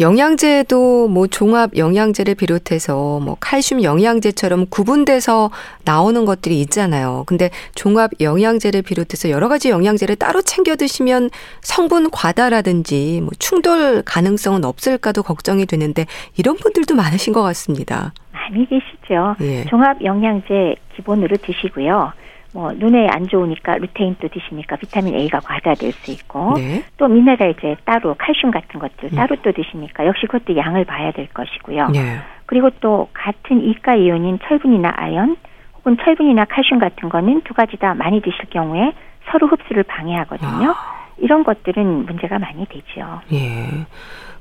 영양제도 0.02 1.08
뭐 1.08 1.26
종합 1.28 1.76
영양제를 1.76 2.34
비롯해서 2.34 3.20
뭐 3.20 3.36
칼슘 3.38 3.82
영양제처럼 3.82 4.66
구분돼서 4.68 5.50
나오는 5.84 6.24
것들이 6.24 6.60
있잖아요. 6.62 7.22
근데 7.26 7.50
종합 7.74 8.10
영양제를 8.20 8.82
비롯해서 8.82 9.30
여러 9.30 9.48
가지 9.48 9.70
영양제를 9.70 10.16
따로 10.16 10.42
챙겨 10.42 10.74
드시면 10.76 11.30
성분 11.62 12.10
과다라든지 12.10 13.20
뭐 13.22 13.30
충돌 13.38 14.02
가능성은 14.04 14.64
없을까도 14.64 15.22
걱정이 15.22 15.66
되는데 15.66 16.06
이런 16.36 16.56
분들도 16.56 16.94
많으신 16.94 17.32
것 17.32 17.42
같습니다. 17.42 18.12
많이 18.32 18.66
계시죠. 18.68 19.36
예. 19.40 19.64
종합 19.66 20.02
영양제 20.04 20.74
기본으로 20.96 21.36
드시고요. 21.36 22.12
뭐 22.54 22.72
눈에 22.72 23.08
안 23.08 23.26
좋으니까 23.28 23.78
루테인도 23.78 24.28
드시니까 24.28 24.76
비타민 24.76 25.14
A가 25.14 25.40
과다될 25.40 25.92
수 25.92 26.10
있고 26.10 26.54
네. 26.56 26.82
또 26.98 27.08
미네랄제 27.08 27.76
따로 27.84 28.14
칼슘 28.14 28.50
같은 28.50 28.78
것들 28.78 29.10
음. 29.12 29.16
따로 29.16 29.36
또 29.42 29.52
드시니까 29.52 30.06
역시 30.06 30.26
그것도 30.26 30.56
양을 30.56 30.84
봐야 30.84 31.12
될 31.12 31.28
것이고요. 31.28 31.88
네. 31.88 32.18
그리고 32.46 32.70
또 32.80 33.08
같은 33.14 33.62
이가 33.62 33.94
이온인 33.94 34.38
철분이나 34.46 34.92
아연 34.94 35.36
혹은 35.76 35.96
철분이나 36.04 36.44
칼슘 36.44 36.78
같은 36.78 37.08
거는 37.08 37.42
두 37.42 37.54
가지 37.54 37.76
다 37.78 37.94
많이 37.94 38.20
드실 38.20 38.44
경우에 38.50 38.92
서로 39.30 39.46
흡수를 39.46 39.82
방해하거든요. 39.84 40.70
아. 40.70 41.01
이런 41.22 41.44
것들은 41.44 42.04
문제가 42.04 42.38
많이 42.38 42.66
되죠. 42.66 43.20
예. 43.32 43.86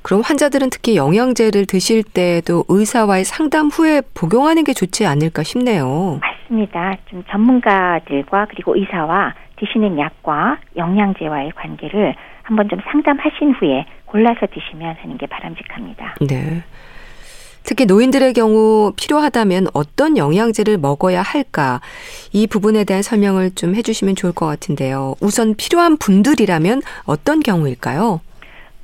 그럼 0.02 0.20
환자들은 0.20 0.68
특히 0.70 0.96
영양제를 0.96 1.66
드실 1.66 2.02
때도 2.02 2.64
의사와의 2.68 3.24
상담 3.24 3.68
후에 3.68 4.02
복용하는 4.14 4.64
게 4.64 4.72
좋지 4.72 5.06
않을까 5.06 5.44
싶네요. 5.44 6.18
맞습니다. 6.20 6.96
좀 7.08 7.22
전문가들과 7.30 8.46
그리고 8.50 8.76
의사와 8.76 9.34
드시는 9.56 9.96
약과 9.96 10.58
영양제와의 10.76 11.52
관계를 11.52 12.16
한번 12.42 12.68
좀 12.68 12.80
상담하신 12.90 13.54
후에 13.54 13.86
골라서 14.06 14.46
드시면 14.52 14.96
하는 15.00 15.16
게 15.16 15.26
바람직합니다. 15.26 16.16
네. 16.28 16.64
특히 17.64 17.86
노인들의 17.86 18.32
경우 18.32 18.92
필요하다면 18.96 19.68
어떤 19.72 20.16
영양제를 20.16 20.78
먹어야 20.78 21.22
할까 21.22 21.80
이 22.32 22.46
부분에 22.46 22.84
대한 22.84 23.02
설명을 23.02 23.54
좀 23.54 23.74
해주시면 23.74 24.16
좋을 24.16 24.32
것 24.32 24.46
같은데요. 24.46 25.14
우선 25.20 25.54
필요한 25.54 25.96
분들이라면 25.96 26.82
어떤 27.06 27.40
경우일까요? 27.40 28.20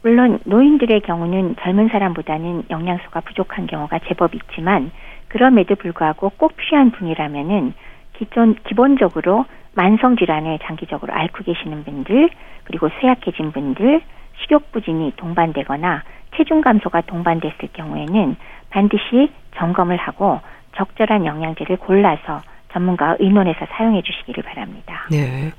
물론 0.03 0.39
노인들의 0.45 1.01
경우는 1.03 1.57
젊은 1.61 1.89
사람보다는 1.89 2.65
영양소가 2.71 3.21
부족한 3.21 3.67
경우가 3.67 3.99
제법 4.07 4.35
있지만 4.35 4.91
그럼에도 5.29 5.75
불구하고 5.75 6.31
꼭 6.37 6.57
필요한 6.57 6.93
분이라면은 6.93 7.75
기존 8.15 8.55
기본적으로 8.67 9.45
만성 9.75 10.17
질환을 10.17 10.59
장기적으로 10.63 11.13
앓고 11.13 11.45
계시는 11.45 11.85
분들 11.85 12.31
그리고 12.65 12.89
쇠약해진 13.01 13.53
분들 13.53 14.01
식욕 14.43 14.73
부진이 14.73 15.13
동반되거나 15.17 16.03
체중 16.37 16.61
감소가 16.61 17.03
동반됐을 17.03 17.69
경우에는 17.73 18.37
반드시 18.71 19.31
점검을 19.57 19.97
하고 19.97 20.41
적절한 20.77 21.27
영양제를 21.27 21.79
골라서 21.79 22.41
전문가와 22.73 23.17
의논해서 23.19 23.67
사용해 23.71 24.03
주시기를 24.03 24.43
바랍니다. 24.43 25.07
네. 25.11 25.53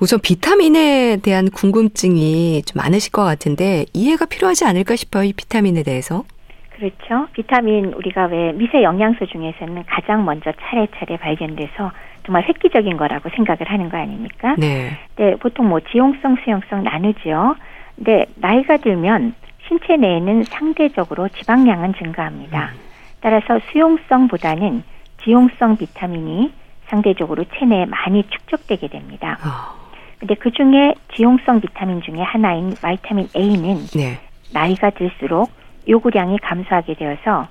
우선 0.00 0.18
비타민에 0.20 1.18
대한 1.22 1.48
궁금증이 1.48 2.62
좀 2.62 2.82
많으실 2.82 3.12
것 3.12 3.22
같은데 3.22 3.86
이해가 3.92 4.26
필요하지 4.26 4.64
않을까 4.64 4.96
싶어요. 4.96 5.22
이 5.22 5.32
비타민에 5.32 5.84
대해서. 5.84 6.24
그렇죠. 6.70 7.28
비타민 7.32 7.92
우리가 7.92 8.26
왜 8.26 8.52
미세 8.52 8.82
영양소 8.82 9.26
중에서는 9.26 9.84
가장 9.86 10.24
먼저 10.24 10.50
차례차례 10.60 11.16
발견돼서 11.18 11.92
정말 12.26 12.42
획기적인 12.48 12.96
거라고 12.96 13.28
생각을 13.36 13.70
하는 13.70 13.88
거 13.88 13.96
아닙니까? 13.96 14.56
네. 14.58 14.98
네, 15.16 15.36
보통 15.36 15.68
뭐 15.68 15.78
지용성, 15.78 16.38
수용성 16.42 16.82
나누죠. 16.82 17.54
근데 17.94 18.26
나이가 18.36 18.78
들면 18.78 19.34
신체 19.68 19.96
내에는 19.96 20.44
상대적으로 20.44 21.28
지방량은 21.28 21.94
증가합니다. 21.94 22.70
음. 22.72 22.80
따라서 23.20 23.60
수용성보다는 23.70 24.82
지용성 25.22 25.76
비타민이 25.76 26.52
상대적으로 26.86 27.44
체내에 27.56 27.86
많이 27.86 28.24
축적되게 28.28 28.88
됩니다. 28.88 29.38
어. 29.44 29.82
근데 30.18 30.34
그 30.34 30.50
중에 30.50 30.94
지용성 31.14 31.60
비타민 31.60 32.02
중에 32.02 32.20
하나인 32.20 32.74
바이타민 32.80 33.28
A는 33.34 33.86
네. 33.96 34.20
나이가 34.52 34.90
들수록 34.90 35.50
요구량이 35.88 36.38
감소하게 36.38 36.94
되어서 36.94 37.48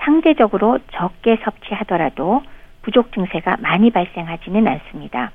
상대적으로 0.00 0.78
적게 0.92 1.38
섭취하더라도 1.44 2.42
부족 2.82 3.12
증세가 3.12 3.56
많이 3.60 3.90
발생하지는 3.90 4.66
않습니다. 4.66 5.30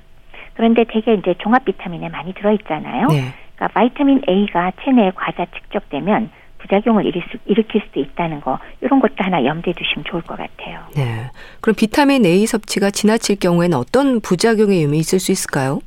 그런데 0.55 0.85
대개 0.87 1.13
이제 1.13 1.35
종합 1.39 1.65
비타민에 1.65 2.09
많이 2.09 2.33
들어 2.33 2.51
있잖아요. 2.53 3.07
네. 3.07 3.33
그러니까 3.55 3.67
바이타민 3.73 4.21
A가 4.27 4.71
체내에 4.83 5.11
과다 5.15 5.45
축적되면 5.45 6.29
부작용을 6.59 7.05
일으킬, 7.05 7.29
수, 7.29 7.37
일으킬 7.45 7.81
수도 7.85 7.99
있다는 7.99 8.41
거 8.41 8.57
이런 8.81 8.99
것도 8.99 9.15
하나 9.17 9.43
염두에 9.43 9.73
두시면 9.73 10.05
좋을 10.05 10.21
것 10.23 10.37
같아요. 10.37 10.79
네. 10.95 11.29
그럼 11.61 11.75
비타민 11.75 12.25
A 12.25 12.45
섭취가 12.45 12.89
지나칠 12.89 13.37
경우에는 13.39 13.77
어떤 13.77 14.19
부작용의 14.21 14.83
유이 14.83 14.97
있을 14.97 15.19
수 15.19 15.31
있을까요? 15.31 15.79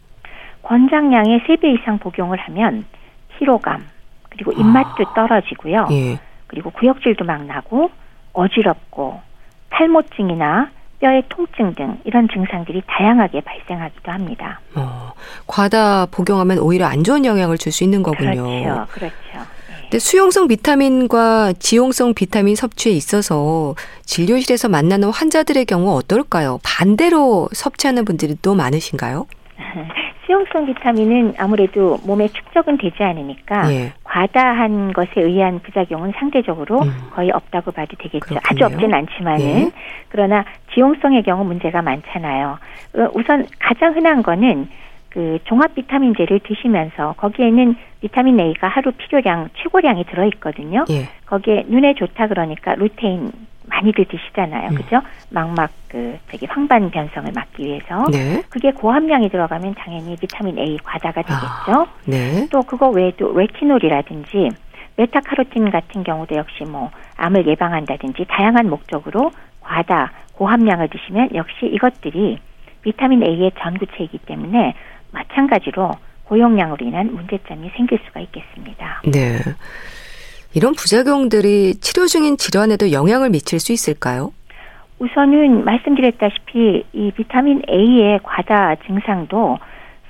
권장량의 0.62 1.40
3배 1.40 1.80
이상 1.80 1.98
복용을 1.98 2.38
하면 2.38 2.84
피로감, 3.38 3.86
그리고 4.28 4.52
입맛도 4.52 5.04
아, 5.08 5.14
떨어지고요. 5.14 5.88
예. 5.92 6.18
그리고 6.46 6.70
구역질도 6.70 7.24
막 7.24 7.44
나고 7.44 7.90
어지럽고 8.32 9.20
탈모증이나 9.70 10.70
뼈의 11.00 11.22
통증 11.28 11.74
등 11.74 11.98
이런 12.04 12.28
증상들이 12.28 12.82
다양하게 12.86 13.40
발생하기도 13.42 14.10
합니다. 14.10 14.60
어, 14.74 15.12
과다 15.46 16.06
복용하면 16.06 16.58
오히려 16.58 16.86
안 16.86 17.04
좋은 17.04 17.24
영향을 17.24 17.56
줄 17.56 17.72
수 17.72 17.84
있는 17.84 18.02
거군요. 18.02 18.42
그렇죠. 18.44 18.86
그렇죠. 18.92 19.14
근데 19.82 19.98
수용성 19.98 20.48
비타민과 20.48 21.52
지용성 21.58 22.14
비타민 22.14 22.56
섭취에 22.56 22.92
있어서 22.92 23.74
진료실에서 24.04 24.68
만나는 24.68 25.10
환자들의 25.10 25.64
경우 25.66 25.96
어떨까요? 25.96 26.58
반대로 26.62 27.48
섭취하는 27.52 28.04
분들이 28.04 28.36
또 28.42 28.54
많으신가요? 28.54 29.26
수용성 30.26 30.66
비타민은 30.66 31.34
아무래도 31.38 31.98
몸에 32.04 32.28
축적은 32.28 32.76
되지 32.78 33.02
않으니까 33.02 33.72
예. 33.72 33.92
과다한 34.08 34.94
것에 34.94 35.20
의한 35.20 35.60
부작용은 35.60 36.12
상대적으로 36.16 36.80
음. 36.80 36.90
거의 37.12 37.30
없다고 37.30 37.72
봐도 37.72 37.94
되겠죠. 37.98 38.20
그렇군요. 38.20 38.40
아주 38.42 38.64
없진 38.64 38.94
않지만은 38.94 39.44
예. 39.44 39.70
그러나 40.08 40.44
지용성의 40.72 41.22
경우 41.24 41.44
문제가 41.44 41.82
많잖아요. 41.82 42.58
어, 42.94 43.08
우선 43.14 43.46
가장 43.58 43.94
흔한 43.94 44.22
거는 44.22 44.68
그 45.10 45.38
종합 45.44 45.74
비타민제를 45.74 46.40
드시면서 46.40 47.14
거기에는 47.18 47.76
비타민 48.00 48.40
A가 48.40 48.68
하루 48.68 48.92
필요량 48.92 49.50
최고량이 49.62 50.04
들어 50.04 50.24
있거든요. 50.26 50.84
예. 50.90 51.08
거기에 51.26 51.66
눈에 51.68 51.94
좋다 51.94 52.28
그러니까 52.28 52.74
루테인 52.76 53.30
많이들 53.68 54.04
드시잖아요. 54.06 54.70
음. 54.70 54.74
그죠? 54.74 55.00
망막 55.30 55.70
그 55.88 56.18
저기 56.30 56.46
황반 56.46 56.90
변성을 56.90 57.30
막기 57.32 57.64
위해서. 57.64 58.04
네. 58.10 58.42
그게 58.48 58.72
고함량이 58.72 59.28
들어가면 59.30 59.74
당연히 59.74 60.16
비타민 60.16 60.58
A 60.58 60.78
과다가 60.82 61.22
되겠죠. 61.22 61.82
아, 61.82 61.86
네. 62.04 62.46
또 62.50 62.62
그거 62.62 62.88
외에도 62.88 63.32
레티놀이라든지 63.36 64.50
베타카로틴 64.96 65.70
같은 65.70 66.02
경우도 66.02 66.34
역시 66.36 66.64
뭐 66.64 66.90
암을 67.16 67.46
예방한다든지 67.46 68.26
다양한 68.28 68.68
목적으로 68.68 69.30
과다 69.60 70.12
고함량을 70.34 70.88
드시면 70.88 71.30
역시 71.34 71.66
이것들이 71.66 72.38
비타민 72.82 73.22
A의 73.22 73.52
전구체이기 73.60 74.18
때문에 74.18 74.74
마찬가지로 75.12 75.92
고용량으로 76.24 76.84
인한 76.84 77.14
문제점이 77.14 77.70
생길 77.76 77.98
수가 78.06 78.20
있겠습니다. 78.20 79.02
네. 79.10 79.38
이런 80.54 80.74
부작용들이 80.74 81.74
치료 81.80 82.06
중인 82.06 82.36
질환에도 82.36 82.92
영향을 82.92 83.30
미칠 83.30 83.60
수 83.60 83.72
있을까요? 83.72 84.32
우선은 84.98 85.64
말씀드렸다시피 85.64 86.84
이 86.92 87.12
비타민 87.12 87.62
A의 87.68 88.18
과다 88.22 88.74
증상도 88.86 89.58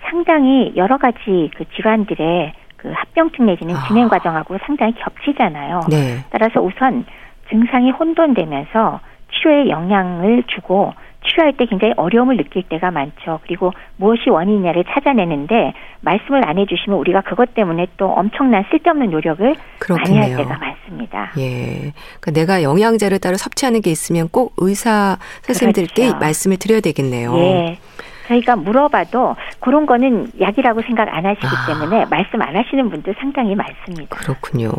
상당히 0.09 0.72
여러 0.77 0.96
가지 0.96 1.51
그 1.57 1.64
질환들의 1.77 2.53
그 2.77 2.92
합병증 2.94 3.46
내지는 3.46 3.74
아. 3.74 3.87
진행 3.87 4.09
과정하고 4.09 4.57
상당히 4.64 4.94
겹치잖아요. 4.94 5.81
네. 5.90 6.24
따라서 6.31 6.61
우선 6.61 7.05
증상이 7.51 7.90
혼돈되면서 7.90 9.01
치료에 9.33 9.68
영향을 9.68 10.44
주고 10.46 10.94
치료할 11.26 11.57
때 11.57 11.66
굉장히 11.66 11.94
어려움을 11.96 12.37
느낄 12.37 12.62
때가 12.62 12.90
많죠. 12.90 13.40
그리고 13.42 13.72
무엇이 13.96 14.31
원인이냐를 14.31 14.85
찾아내는데 14.85 15.72
말씀을 16.00 16.46
안 16.48 16.59
해주시면 16.59 16.98
우리가 16.98 17.22
그것 17.22 17.54
때문에 17.54 17.88
또 17.96 18.07
엄청난 18.07 18.64
쓸데없는 18.70 19.11
노력을 19.11 19.44
많이 19.44 19.57
할 19.57 19.66
그렇겠네요. 19.78 20.37
때가 20.38 20.59
많습니다. 20.59 21.33
예. 21.38 21.92
그러니까 22.20 22.31
내가 22.31 22.62
영양제를 22.62 23.18
따로 23.18 23.37
섭취하는 23.37 23.83
게 23.83 23.90
있으면 23.90 24.28
꼭 24.28 24.54
의사 24.59 25.18
선생님들께 25.42 26.02
그렇죠. 26.02 26.18
말씀을 26.18 26.57
드려야 26.57 26.81
되겠네요. 26.81 27.37
예. 27.37 27.78
저희가 28.28 28.56
물어봐도 28.56 29.36
그런 29.60 29.86
거는 29.86 30.30
약이라고 30.40 30.82
생각 30.82 31.08
안 31.08 31.26
하시기 31.26 31.46
아. 31.46 31.66
때문에 31.66 32.04
말씀 32.06 32.40
안 32.42 32.54
하시는 32.54 32.90
분들 32.90 33.14
상당히 33.18 33.54
많습니다. 33.54 34.16
그렇군요. 34.16 34.70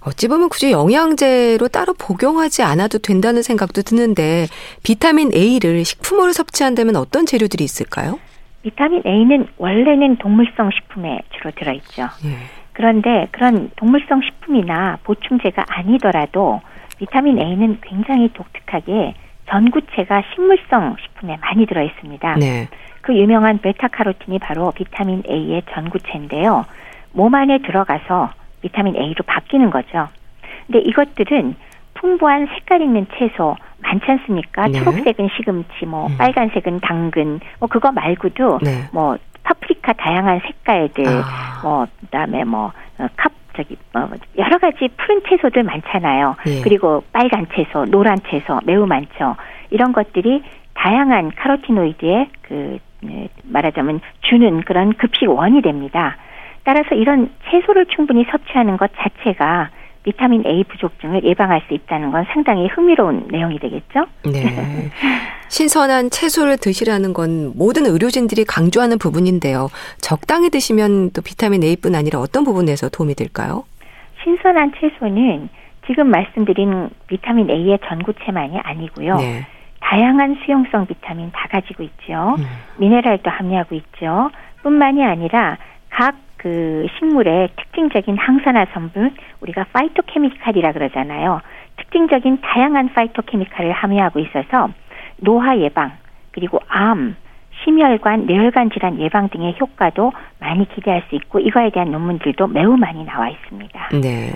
어찌 0.00 0.28
보면 0.28 0.48
굳이 0.48 0.72
영양제로 0.72 1.68
따로 1.68 1.94
복용하지 1.94 2.62
않아도 2.62 2.98
된다는 2.98 3.42
생각도 3.42 3.82
드는데 3.82 4.46
비타민 4.82 5.30
A를 5.34 5.84
식품으로 5.84 6.32
섭취한다면 6.32 6.96
어떤 6.96 7.26
재료들이 7.26 7.64
있을까요? 7.64 8.18
비타민 8.62 9.02
A는 9.06 9.46
원래는 9.58 10.16
동물성 10.16 10.70
식품에 10.70 11.20
주로 11.36 11.50
들어있죠. 11.54 12.08
예. 12.24 12.36
그런데 12.72 13.28
그런 13.30 13.70
동물성 13.76 14.22
식품이나 14.22 14.98
보충제가 15.04 15.64
아니더라도 15.68 16.60
비타민 16.98 17.38
A는 17.38 17.78
굉장히 17.82 18.32
독특하게 18.32 19.14
전구체가 19.48 20.22
식물성 20.34 20.96
식품에 21.00 21.38
많이 21.40 21.66
들어 21.66 21.82
있습니다. 21.82 22.36
네. 22.36 22.68
그 23.02 23.14
유명한 23.14 23.58
베타카로틴이 23.58 24.38
바로 24.38 24.72
비타민 24.72 25.22
A의 25.28 25.62
전구체인데요. 25.72 26.64
몸 27.12 27.34
안에 27.34 27.58
들어가서 27.58 28.30
비타민 28.62 28.96
A로 28.96 29.22
바뀌는 29.26 29.70
거죠. 29.70 30.08
근데 30.66 30.78
이것들은 30.80 31.56
풍부한 31.94 32.46
색깔 32.46 32.82
있는 32.82 33.06
채소 33.18 33.56
많지 33.82 34.10
않습니까? 34.10 34.66
네. 34.68 34.78
초록색은 34.78 35.28
시금치, 35.36 35.86
뭐 35.86 36.06
음. 36.06 36.16
빨간색은 36.16 36.80
당근, 36.80 37.40
뭐 37.60 37.68
그거 37.68 37.92
말고도 37.92 38.60
네. 38.62 38.88
뭐 38.92 39.16
파프리카 39.42 39.92
다양한 39.92 40.40
색깔들, 40.40 41.06
아. 41.06 41.60
뭐 41.62 41.86
그다음에 42.00 42.44
뭐 42.44 42.72
어, 42.98 43.06
컵 43.16 43.32
저기 43.56 43.76
뭐 43.92 44.08
여러 44.38 44.58
가지 44.58 44.88
푸른 44.96 45.22
채소들 45.28 45.62
많잖아요. 45.62 46.36
예. 46.46 46.60
그리고 46.62 47.04
빨간 47.12 47.46
채소, 47.54 47.84
노란 47.86 48.18
채소 48.28 48.60
매우 48.64 48.86
많죠. 48.86 49.36
이런 49.70 49.92
것들이 49.92 50.42
다양한 50.74 51.32
카로티노이드의 51.36 52.28
그 52.42 52.78
네, 53.00 53.28
말하자면 53.44 54.00
주는 54.22 54.62
그런 54.62 54.94
급식 54.94 55.26
원이 55.28 55.62
됩니다. 55.62 56.16
따라서 56.64 56.94
이런 56.94 57.30
채소를 57.50 57.86
충분히 57.86 58.24
섭취하는 58.30 58.76
것 58.76 58.90
자체가 58.96 59.70
비타민 60.04 60.46
A 60.46 60.62
부족증을 60.64 61.24
예방할 61.24 61.62
수 61.66 61.74
있다는 61.74 62.12
건 62.12 62.24
상당히 62.32 62.68
흥미로운 62.68 63.26
내용이 63.30 63.58
되겠죠? 63.58 64.06
네. 64.30 64.90
신선한 65.48 66.10
채소를 66.10 66.58
드시라는 66.58 67.14
건 67.14 67.52
모든 67.56 67.86
의료진들이 67.86 68.44
강조하는 68.44 68.98
부분인데요. 68.98 69.68
적당히 70.00 70.50
드시면 70.50 71.10
또 71.12 71.22
비타민 71.22 71.62
A뿐 71.62 71.94
아니라 71.94 72.20
어떤 72.20 72.44
부분에서 72.44 72.90
도움이 72.90 73.14
될까요? 73.14 73.64
신선한 74.22 74.72
채소는 74.78 75.48
지금 75.86 76.10
말씀드린 76.10 76.90
비타민 77.06 77.50
A의 77.50 77.78
전구체만이 77.86 78.58
아니고요. 78.62 79.16
네. 79.16 79.46
다양한 79.80 80.38
수용성 80.44 80.86
비타민 80.86 81.30
다 81.32 81.46
가지고 81.50 81.82
있죠. 81.82 82.36
음. 82.38 82.44
미네랄도 82.78 83.30
함유하고 83.30 83.74
있죠. 83.76 84.30
뿐만이 84.62 85.04
아니라 85.04 85.58
각 85.90 86.16
그 86.44 86.86
식물의 86.98 87.48
특징적인 87.56 88.18
항산화 88.18 88.66
성분 88.74 89.14
우리가 89.40 89.64
파이토케미칼이라 89.72 90.72
그러잖아요. 90.72 91.40
특징적인 91.78 92.42
다양한 92.42 92.92
파이토케미칼을 92.92 93.72
함유하고 93.72 94.20
있어서 94.20 94.68
노화 95.16 95.58
예방 95.58 95.92
그리고 96.32 96.60
암, 96.68 97.16
심혈관, 97.64 98.26
뇌혈관 98.26 98.72
질환 98.72 99.00
예방 99.00 99.30
등의 99.30 99.56
효과도 99.58 100.12
많이 100.38 100.68
기대할 100.68 101.04
수 101.08 101.14
있고 101.14 101.38
이거에 101.40 101.70
대한 101.70 101.90
논문들도 101.92 102.46
매우 102.48 102.76
많이 102.76 103.06
나와 103.06 103.30
있습니다. 103.30 103.88
네. 104.02 104.34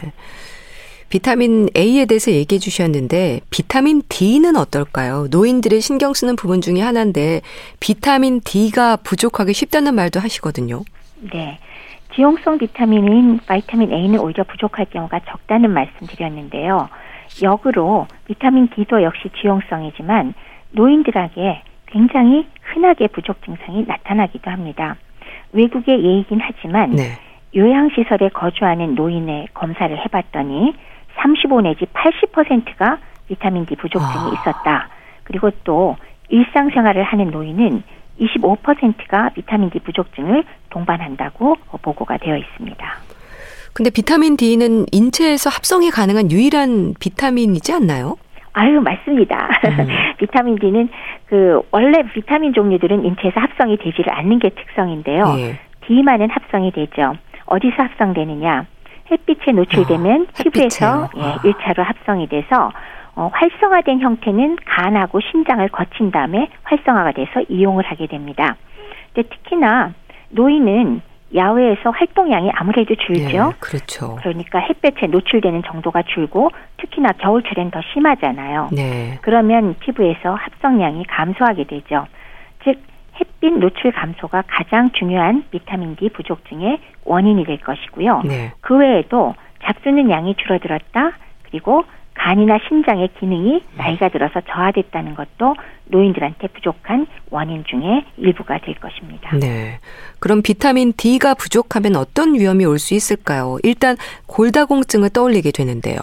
비타민 1.10 1.68
A에 1.76 2.06
대해서 2.06 2.30
얘기해 2.30 2.58
주셨는데 2.58 3.40
비타민 3.50 4.00
D는 4.08 4.56
어떨까요? 4.56 5.26
노인들의 5.30 5.82
신경 5.82 6.14
쓰는 6.14 6.36
부분 6.36 6.62
중에 6.62 6.80
하나인데 6.80 7.42
비타민 7.80 8.40
D가 8.40 8.96
부족하기 8.96 9.52
쉽다는 9.52 9.94
말도 9.94 10.20
하시거든요. 10.20 10.84
네. 11.32 11.58
지용성 12.18 12.59
비타민인 12.59 13.38
바이타민 13.46 13.92
A는 13.92 14.18
오히려 14.18 14.42
부족할 14.42 14.87
경우가 14.87 15.20
적다는 15.20 15.70
말씀드렸는데요. 15.70 16.88
역으로 17.44 18.09
비타민 18.26 18.68
D도 18.70 19.04
역시 19.04 19.31
지용성이지만 19.40 20.35
노인들에게 20.72 21.62
굉장히 21.87 22.48
흔하게 22.62 23.07
부족 23.07 23.40
증상이 23.44 23.85
나타나기도 23.87 24.50
합니다. 24.50 24.96
외국의 25.52 26.04
예이긴 26.04 26.40
하지만 26.42 26.90
네. 26.90 27.04
요양시설에 27.54 28.31
거주하는 28.31 28.96
노인의 28.96 29.46
검사를 29.54 29.96
해봤더니 29.96 30.74
35 31.18 31.61
내지 31.61 31.85
80%가 31.85 32.98
비타민 33.28 33.64
D 33.64 33.76
부족증이 33.76 34.24
아. 34.24 34.33
있었다. 34.33 34.88
그리고 35.22 35.52
또 35.62 35.96
일상생활을 36.31 37.00
하는 37.04 37.31
노인은 37.31 37.85
25%가 38.20 39.31
비타민 39.31 39.70
D 39.70 39.78
부족증을 39.81 40.44
동반한다고 40.70 41.57
보고가 41.83 42.18
되어 42.18 42.37
있습니다. 42.37 42.98
근데 43.72 43.90
비타민 43.90 44.37
D는 44.37 44.87
인체에서 44.90 45.50
합성이 45.50 45.90
가능한 45.90 46.31
유일한 46.31 46.94
비타민이지 46.98 47.72
않나요? 47.72 48.16
아유, 48.52 48.81
맞습니다. 48.81 49.48
음. 49.64 49.87
비타민 50.18 50.59
D는 50.59 50.88
그 51.26 51.61
원래 51.70 52.02
비타민 52.12 52.52
종류들은 52.52 53.04
인체에서 53.04 53.38
합성이 53.38 53.76
되지를 53.76 54.12
않는 54.12 54.40
게 54.40 54.50
특성인데요. 54.50 55.35
예. 55.38 55.61
D만은 55.87 56.28
합성이 56.31 56.72
되죠. 56.72 57.14
어디서 57.46 57.76
합성되느냐? 57.78 58.66
햇빛에 59.11 59.52
노출되면 59.52 60.26
아, 60.28 60.42
피부에서? 60.42 61.09
예, 61.16 61.22
아. 61.22 61.37
일차로 61.44 61.83
합성이 61.83 62.28
돼서 62.28 62.70
어, 63.18 63.28
활성화된 63.33 63.98
형태는 63.98 64.59
간하고 64.64 65.18
신장을 65.20 65.68
거친 65.70 66.12
다음에 66.12 66.48
활성화가 66.62 67.12
돼서 67.12 67.42
이용을 67.48 67.85
하게 67.85 68.07
됩니다. 68.07 68.54
근데 69.12 69.28
특히나 69.28 69.92
노인은 70.31 71.02
야외에서 71.35 71.90
활동량이 71.90 72.53
아무래도 72.55 72.95
줄죠. 72.95 73.53
예, 73.53 73.59
그렇죠. 73.59 74.14
그러니까 74.20 74.61
햇볕에 74.61 75.09
노출되는 75.09 75.64
정도가 75.64 76.03
줄고 76.03 76.51
특히나 76.76 77.11
겨울철엔 77.18 77.72
더 77.72 77.80
심하잖아요. 77.92 78.68
네. 78.70 79.18
그러면 79.22 79.74
피부에서 79.80 80.34
합성량이 80.34 81.05
감소하게 81.07 81.64
되죠. 81.64 82.07
즉 82.62 82.80
햇빛 83.20 83.53
노출 83.53 83.90
감소가 83.90 84.45
가장 84.47 84.90
중요한 84.92 85.42
비타민 85.51 85.97
D 85.97 86.09
부족증의 86.11 86.78
원인이 87.05 87.45
될 87.45 87.59
것이고요. 87.59 88.22
네. 88.24 88.53
그 88.61 88.76
외에도 88.76 89.34
잡수는 89.64 90.09
양이 90.09 90.36
줄어들었다. 90.36 91.12
그리고 91.51 91.82
간이나 92.18 92.58
신장의 92.68 93.10
기능이 93.20 93.62
나이가 93.76 94.08
들어서 94.08 94.40
저하됐다는 94.40 95.14
것도 95.14 95.54
노인들한테 95.86 96.48
부족한 96.48 97.06
원인 97.30 97.64
중에 97.64 98.04
일부가 98.16 98.58
될 98.58 98.74
것입니다. 98.74 99.36
네. 99.36 99.78
그럼 100.20 100.42
비타민 100.42 100.92
D가 100.92 101.34
부족하면 101.34 101.96
어떤 101.96 102.34
위험이 102.34 102.64
올 102.64 102.78
수 102.78 102.94
있을까요? 102.94 103.58
일단 103.62 103.96
골다공증을 104.26 105.10
떠올리게 105.10 105.50
되는데요. 105.52 105.96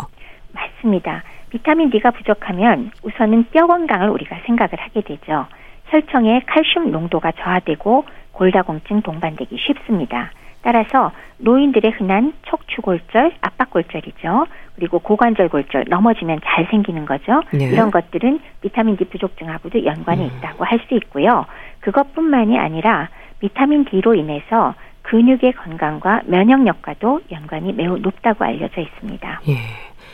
맞습니다. 0.53 1.24
비타민 1.49 1.89
D가 1.89 2.11
부족하면 2.11 2.91
우선은 3.03 3.45
뼈 3.51 3.68
건강을 3.68 4.09
우리가 4.09 4.38
생각을 4.45 4.72
하게 4.78 5.01
되죠. 5.01 5.45
혈청의 5.88 6.41
칼슘 6.47 6.91
농도가 6.91 7.32
저하되고 7.32 8.05
골다공증 8.34 9.01
동반되기 9.03 9.57
쉽습니다. 9.57 10.32
따라서 10.66 11.11
노인들의 11.38 11.91
흔한 11.91 12.34
척추골절, 12.47 13.34
압박골절이죠. 13.39 14.47
그리고 14.76 14.97
고관절 14.97 15.49
골절, 15.49 15.86
넘어지면 15.88 16.39
잘 16.43 16.68
생기는 16.72 17.05
거죠. 17.05 17.43
네. 17.53 17.66
이런 17.66 17.91
것들은 17.91 18.39
비타민 18.61 18.97
D 18.97 19.05
부족증하고도 19.05 19.86
연관이 19.86 20.24
음. 20.24 20.32
있다고 20.38 20.66
할 20.66 20.80
수 20.88 20.95
있고요. 20.95 21.45
그것뿐만이 21.82 22.57
아니라 22.57 23.09
비타민 23.39 23.86
D로 23.86 24.16
인해서 24.16 24.74
근육의 25.03 25.53
건강과 25.53 26.22
면역력과도 26.26 27.22
연관이 27.32 27.72
매우 27.72 27.97
높다고 27.97 28.43
알려져 28.43 28.82
있습니다. 28.82 29.41
예. 29.47 29.57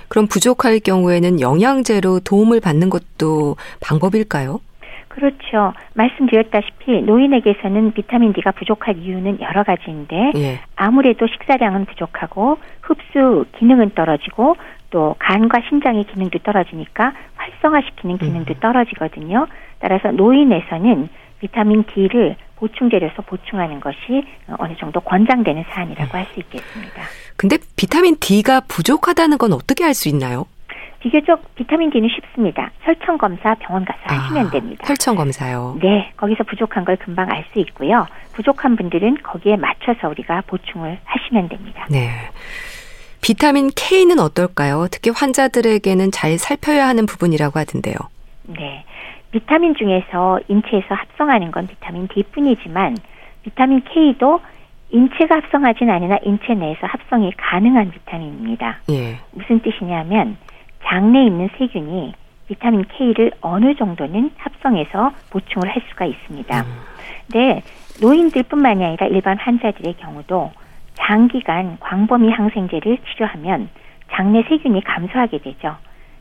그럼 0.09 0.27
부족할 0.27 0.79
경우에는 0.79 1.39
영양제로 1.39 2.19
도움을 2.19 2.59
받는 2.59 2.89
것도 2.89 3.55
방법일까요? 3.79 4.59
그렇죠. 5.13 5.73
말씀드렸다시피 5.93 7.01
노인에게서는 7.01 7.91
비타민 7.91 8.31
D가 8.31 8.51
부족할 8.51 8.97
이유는 8.97 9.41
여러 9.41 9.63
가지인데 9.63 10.31
예. 10.35 10.59
아무래도 10.75 11.27
식사량은 11.27 11.85
부족하고 11.85 12.57
흡수 12.81 13.45
기능은 13.59 13.91
떨어지고 13.93 14.55
또 14.89 15.15
간과 15.19 15.61
신장의 15.67 16.05
기능도 16.05 16.39
떨어지니까 16.39 17.13
활성화시키는 17.35 18.17
기능도 18.19 18.53
음. 18.53 18.59
떨어지거든요. 18.61 19.47
따라서 19.79 20.11
노인에서는 20.11 21.09
비타민 21.39 21.83
D를 21.83 22.35
보충제로서 22.55 23.23
보충하는 23.23 23.79
것이 23.79 24.23
어느 24.57 24.75
정도 24.77 24.99
권장되는 25.01 25.65
사안이라고 25.69 26.17
할 26.17 26.25
수 26.33 26.39
있겠습니다. 26.39 27.01
근데 27.35 27.57
비타민 27.75 28.15
D가 28.19 28.61
부족하다는 28.61 29.37
건 29.39 29.51
어떻게 29.53 29.83
알 29.83 29.93
수 29.93 30.07
있나요? 30.09 30.45
비교적 31.01 31.55
비타민 31.55 31.89
D는 31.89 32.09
쉽습니다. 32.09 32.71
혈청 32.81 33.17
검사 33.17 33.55
병원 33.55 33.83
가서 33.85 33.99
하시면 34.03 34.51
됩니다. 34.51 34.83
아, 34.85 34.89
혈청 34.89 35.15
검사요. 35.15 35.77
네, 35.81 36.11
거기서 36.15 36.43
부족한 36.43 36.85
걸 36.85 36.95
금방 36.97 37.29
알 37.31 37.43
수 37.51 37.59
있고요. 37.59 38.05
부족한 38.33 38.75
분들은 38.75 39.17
거기에 39.23 39.57
맞춰서 39.57 40.07
우리가 40.09 40.43
보충을 40.47 40.99
하시면 41.03 41.49
됩니다. 41.49 41.85
네. 41.89 42.09
비타민 43.19 43.69
K는 43.75 44.19
어떨까요? 44.19 44.87
특히 44.91 45.11
환자들에게는 45.13 46.11
잘 46.11 46.37
살펴야 46.37 46.87
하는 46.87 47.05
부분이라고 47.07 47.59
하던데요. 47.59 47.95
네. 48.43 48.85
비타민 49.31 49.75
중에서 49.75 50.39
인체에서 50.47 50.87
합성하는 50.89 51.51
건 51.51 51.67
비타민 51.67 52.07
D뿐이지만 52.09 52.97
비타민 53.43 53.81
K도 53.83 54.39
인체가 54.91 55.35
합성하진 55.35 55.89
않으나 55.89 56.17
인체 56.23 56.53
내에서 56.53 56.79
합성이 56.85 57.31
가능한 57.37 57.91
비타민입니다. 57.91 58.81
예. 58.91 59.17
무슨 59.31 59.61
뜻이냐면 59.61 60.37
장내에 60.85 61.25
있는 61.25 61.49
세균이 61.57 62.13
비타민 62.47 62.83
K를 62.97 63.31
어느 63.41 63.75
정도는 63.75 64.31
합성해서 64.37 65.11
보충을 65.29 65.69
할 65.69 65.81
수가 65.89 66.05
있습니다. 66.05 66.65
네, 67.33 67.63
노인들뿐만이 68.01 68.83
아니라 68.83 69.07
일반 69.07 69.37
환자들의 69.37 69.95
경우도 69.97 70.51
장기간 70.99 71.77
광범위 71.79 72.29
항생제를 72.29 72.97
치료하면 73.07 73.69
장내 74.11 74.43
세균이 74.49 74.83
감소하게 74.83 75.39
되죠. 75.39 75.77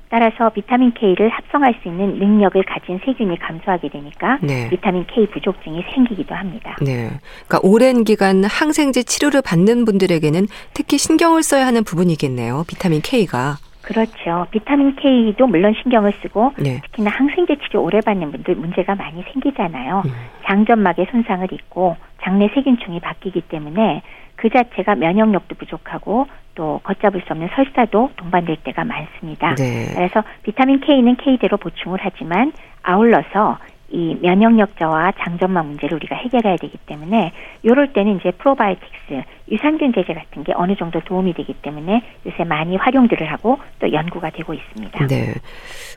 따라서 0.08 0.50
비타민 0.50 0.92
K를 0.92 1.28
합성할 1.28 1.76
수 1.82 1.88
있는 1.88 2.18
능력을 2.18 2.60
가진 2.64 3.00
세균이 3.04 3.38
감소하게 3.38 3.90
되니까 3.90 4.38
네. 4.42 4.68
비타민 4.68 5.06
K 5.06 5.26
부족증이 5.26 5.84
생기기도 5.94 6.34
합니다. 6.34 6.76
네. 6.80 7.10
그러니까 7.46 7.60
오랜 7.62 8.02
기간 8.02 8.42
항생제 8.42 9.04
치료를 9.04 9.40
받는 9.40 9.84
분들에게는 9.84 10.48
특히 10.74 10.98
신경을 10.98 11.44
써야 11.44 11.66
하는 11.66 11.84
부분이겠네요. 11.84 12.64
비타민 12.66 13.00
K가. 13.02 13.58
그렇죠. 13.90 14.46
비타민 14.52 14.94
K도 14.94 15.48
물론 15.48 15.74
신경을 15.82 16.12
쓰고 16.22 16.52
네. 16.58 16.80
특히나 16.82 17.10
항생제 17.10 17.56
치료 17.56 17.82
오래 17.82 18.00
받는 18.00 18.30
분들 18.30 18.54
문제가 18.54 18.94
많이 18.94 19.22
생기잖아요. 19.32 20.02
음. 20.04 20.10
장점막에 20.46 21.06
손상을 21.10 21.52
입고 21.52 21.96
장내 22.22 22.50
세균충이 22.54 23.00
바뀌기 23.00 23.42
때문에 23.42 24.02
그 24.36 24.48
자체가 24.48 24.94
면역력도 24.94 25.56
부족하고 25.56 26.26
또 26.54 26.80
걷잡을 26.84 27.22
수 27.26 27.32
없는 27.32 27.48
설사도 27.54 28.10
동반될 28.16 28.58
때가 28.62 28.84
많습니다. 28.84 29.56
네. 29.56 29.92
그래서 29.94 30.22
비타민 30.44 30.80
K는 30.80 31.16
K대로 31.16 31.56
보충을 31.56 31.98
하지만 32.00 32.52
아울러서 32.82 33.58
이 33.90 34.16
면역력 34.20 34.78
저하 34.78 35.12
장점막 35.18 35.66
문제를 35.66 35.96
우리가 35.96 36.14
해결해야 36.16 36.56
되기 36.56 36.78
때문에 36.86 37.32
요럴 37.64 37.92
때는 37.92 38.18
이제 38.18 38.30
프로바이오틱스 38.30 39.22
유산균 39.50 39.92
제제 39.92 40.14
같은 40.14 40.44
게 40.44 40.52
어느 40.54 40.76
정도 40.76 41.00
도움이 41.00 41.34
되기 41.34 41.54
때문에 41.54 42.02
요새 42.24 42.44
많이 42.44 42.76
활용들을 42.76 43.30
하고 43.30 43.58
또 43.80 43.92
연구가 43.92 44.30
되고 44.30 44.54
있습니다. 44.54 45.06
네. 45.08 45.34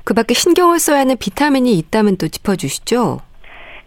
그 0.04 0.14
밖에 0.14 0.34
신경을 0.34 0.80
써야 0.80 1.02
하는 1.02 1.18
비타민이 1.18 1.78
있다면 1.78 2.18
또 2.18 2.28
짚어 2.28 2.56
주시죠. 2.56 3.20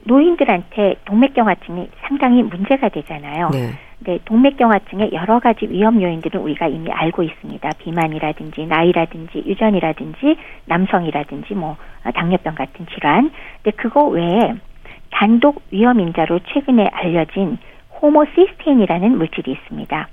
노인들한테 0.06 0.96
동맥경화증이 1.04 1.90
상당히 2.06 2.42
문제가 2.42 2.88
되잖아요. 2.88 3.50
네. 3.50 3.72
네, 3.98 4.18
동맥경화증의 4.24 5.12
여러 5.14 5.40
가지 5.40 5.66
위험 5.68 6.00
요인들은 6.02 6.40
우리가 6.40 6.68
이미 6.68 6.90
알고 6.90 7.22
있습니다. 7.22 7.70
비만이라든지 7.78 8.66
나이라든지 8.66 9.42
유전이라든지 9.46 10.36
남성이라든지 10.66 11.54
뭐 11.54 11.76
어, 12.04 12.10
당뇨병 12.12 12.54
같은 12.54 12.86
질환. 12.94 13.30
근데 13.62 13.76
그거 13.76 14.04
외에 14.04 14.54
단독 15.10 15.62
위험 15.70 15.98
인자로 15.98 16.40
최근에 16.40 16.88
알려진 16.92 17.58
호모시스테인이라는 18.02 19.16
물질이 19.16 19.50
있습니다. 19.50 20.08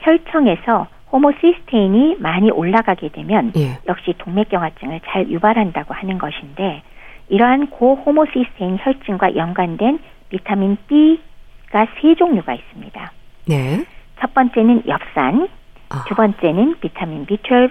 혈청에서 0.00 0.86
호모시스테인이 1.12 2.16
많이 2.18 2.50
올라가게 2.50 3.08
되면 3.08 3.52
예. 3.56 3.78
역시 3.88 4.14
동맥경화증을 4.18 5.00
잘 5.06 5.28
유발한다고 5.30 5.94
하는 5.94 6.18
것인데 6.18 6.82
이러한 7.28 7.68
고호모시스테인 7.70 8.78
혈증과 8.80 9.36
연관된 9.36 9.98
비타민 10.28 10.76
B가 10.86 11.86
세 12.00 12.14
종류가 12.14 12.54
있습니다. 12.54 13.12
네. 13.46 13.84
첫 14.20 14.32
번째는 14.34 14.82
엽산, 14.86 15.48
아, 15.90 16.04
두 16.08 16.14
번째는 16.14 16.76
비타민 16.80 17.26
B12, 17.26 17.70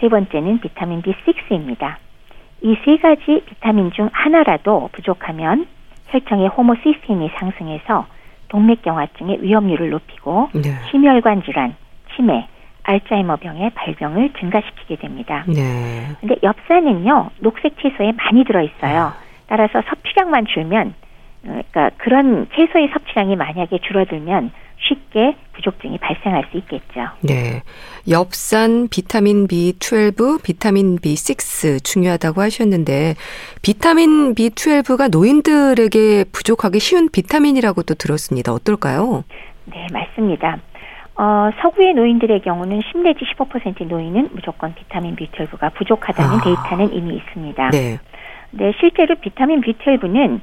세 0.00 0.08
번째는 0.08 0.60
비타민 0.60 1.02
B6입니다. 1.02 1.96
이 2.62 2.76
세 2.84 2.96
가지 2.96 3.42
비타민 3.46 3.90
중 3.92 4.08
하나라도 4.12 4.88
부족하면 4.92 5.66
혈청의 6.08 6.48
호모시스테인이 6.48 7.30
상승해서 7.38 8.06
동맥경화증의 8.48 9.42
위험률을 9.42 9.90
높이고 9.90 10.48
네. 10.54 10.70
심혈관 10.90 11.42
질환, 11.42 11.74
치매, 12.14 12.46
알츠하이머병의 12.84 13.70
발병을 13.74 14.32
증가시키게 14.38 14.96
됩니다. 14.96 15.44
네. 15.48 16.06
근데 16.20 16.36
엽산은요 16.42 17.30
녹색 17.40 17.76
채소에 17.80 18.12
많이 18.12 18.44
들어 18.44 18.62
있어요. 18.62 19.12
따라서 19.46 19.82
섭취량만 19.88 20.46
줄면 20.46 20.94
어, 21.46 21.60
그러니까 21.72 21.90
그런 21.98 22.46
채소의 22.54 22.90
섭취량이 22.92 23.36
만약에 23.36 23.78
줄어들면 23.78 24.52
쉽게 24.78 25.36
부족증이 25.54 25.98
발생할 25.98 26.44
수 26.50 26.58
있겠죠. 26.58 27.08
네. 27.22 27.62
엽산, 28.08 28.88
비타민 28.88 29.46
B12, 29.46 30.42
비타민 30.42 30.96
B6 30.98 31.82
중요하다고 31.82 32.42
하셨는데 32.42 33.14
비타민 33.62 34.34
B12가 34.34 35.10
노인들에게 35.10 36.24
부족하기 36.32 36.80
쉬운 36.80 37.08
비타민이라고 37.08 37.82
또 37.84 37.94
들었습니다. 37.94 38.52
어떨까요? 38.52 39.24
네, 39.66 39.86
맞습니다. 39.92 40.58
어, 41.16 41.50
서구의 41.60 41.94
노인들의 41.94 42.40
경우는 42.40 42.80
10 42.82 42.98
내지 42.98 43.24
15% 43.24 43.86
노인은 43.86 44.30
무조건 44.32 44.74
비타민 44.74 45.14
B12가 45.14 45.72
부족하다는 45.74 46.38
아. 46.38 46.42
데이터는 46.42 46.92
이미 46.92 47.16
있습니다. 47.16 47.70
네. 47.70 47.98
네, 48.50 48.72
실제로 48.80 49.14
비타민 49.16 49.60
B12는 49.60 50.40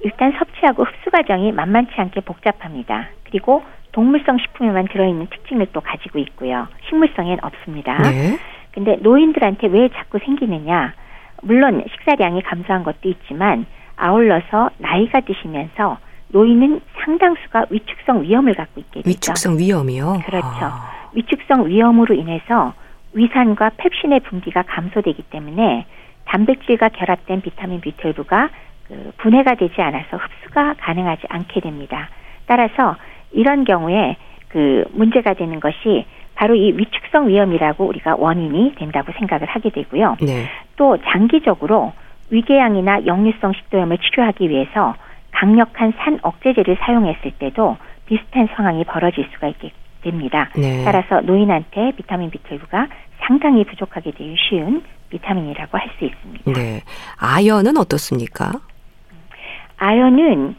일단 0.00 0.32
섭취하고 0.38 0.84
흡수 0.84 1.10
과정이 1.10 1.52
만만치 1.52 1.92
않게 1.96 2.20
복잡합니다. 2.20 3.08
그리고 3.24 3.62
동물성 3.92 4.38
식품에만 4.38 4.88
들어있는 4.88 5.26
특징을 5.26 5.66
또 5.72 5.80
가지고 5.80 6.18
있고요. 6.20 6.68
식물성엔 6.88 7.38
없습니다. 7.42 7.98
네. 7.98 8.38
근데 8.72 8.96
노인들한테 9.00 9.66
왜 9.68 9.88
자꾸 9.88 10.18
생기느냐? 10.18 10.94
물론 11.42 11.84
식사량이 11.90 12.42
감소한 12.42 12.84
것도 12.84 13.08
있지만 13.08 13.66
아울러서 13.96 14.70
나이가 14.78 15.20
드시면서 15.20 15.98
노인은 16.28 16.80
상당수가 17.08 17.66
위축성 17.70 18.22
위험을 18.22 18.54
갖고 18.54 18.80
있게 18.80 19.00
되죠. 19.00 19.08
위축성 19.08 19.58
위험이요. 19.58 20.20
그렇죠. 20.26 20.46
아, 20.60 21.08
위축성 21.14 21.66
위험으로 21.66 22.14
인해서 22.14 22.74
위산과 23.14 23.70
펩신의 23.78 24.20
분비가 24.20 24.62
감소되기 24.64 25.22
때문에 25.30 25.86
단백질과 26.26 26.90
결합된 26.90 27.40
비타민 27.40 27.80
B12가 27.80 28.50
그 28.86 29.12
분해가 29.16 29.54
되지 29.54 29.80
않아서 29.80 30.18
흡수가 30.18 30.74
가능하지 30.78 31.22
않게 31.30 31.60
됩니다. 31.60 32.10
따라서 32.46 32.96
이런 33.32 33.64
경우에 33.64 34.16
그 34.48 34.84
문제가 34.92 35.32
되는 35.32 35.60
것이 35.60 36.04
바로 36.34 36.54
이 36.54 36.72
위축성 36.76 37.28
위험이라고 37.28 37.86
우리가 37.86 38.16
원인이 38.16 38.74
된다고 38.76 39.12
생각을 39.12 39.46
하게 39.48 39.70
되고요. 39.70 40.18
네. 40.20 40.46
또 40.76 40.98
장기적으로 41.10 41.92
위궤양이나 42.30 43.06
역류성 43.06 43.54
식도염을 43.54 43.98
치료하기 43.98 44.50
위해서 44.50 44.94
강력한 45.32 45.92
산 45.98 46.18
억제제를 46.22 46.78
사용했을 46.80 47.32
때도 47.32 47.76
비슷한 48.06 48.48
상황이 48.54 48.84
벌어질 48.84 49.28
수가 49.32 49.48
있게 49.48 49.70
됩니다. 50.02 50.48
네. 50.56 50.84
따라서 50.84 51.20
노인한테 51.20 51.92
비타민 51.96 52.30
B12가 52.30 52.88
상당히 53.20 53.64
부족하게 53.64 54.12
되기 54.12 54.34
쉬운 54.48 54.82
비타민이라고 55.10 55.76
할 55.78 55.88
수 55.98 56.04
있습니다. 56.04 56.52
네. 56.52 56.82
아연은 57.18 57.76
어떻습니까? 57.76 58.52
아연은 59.78 60.56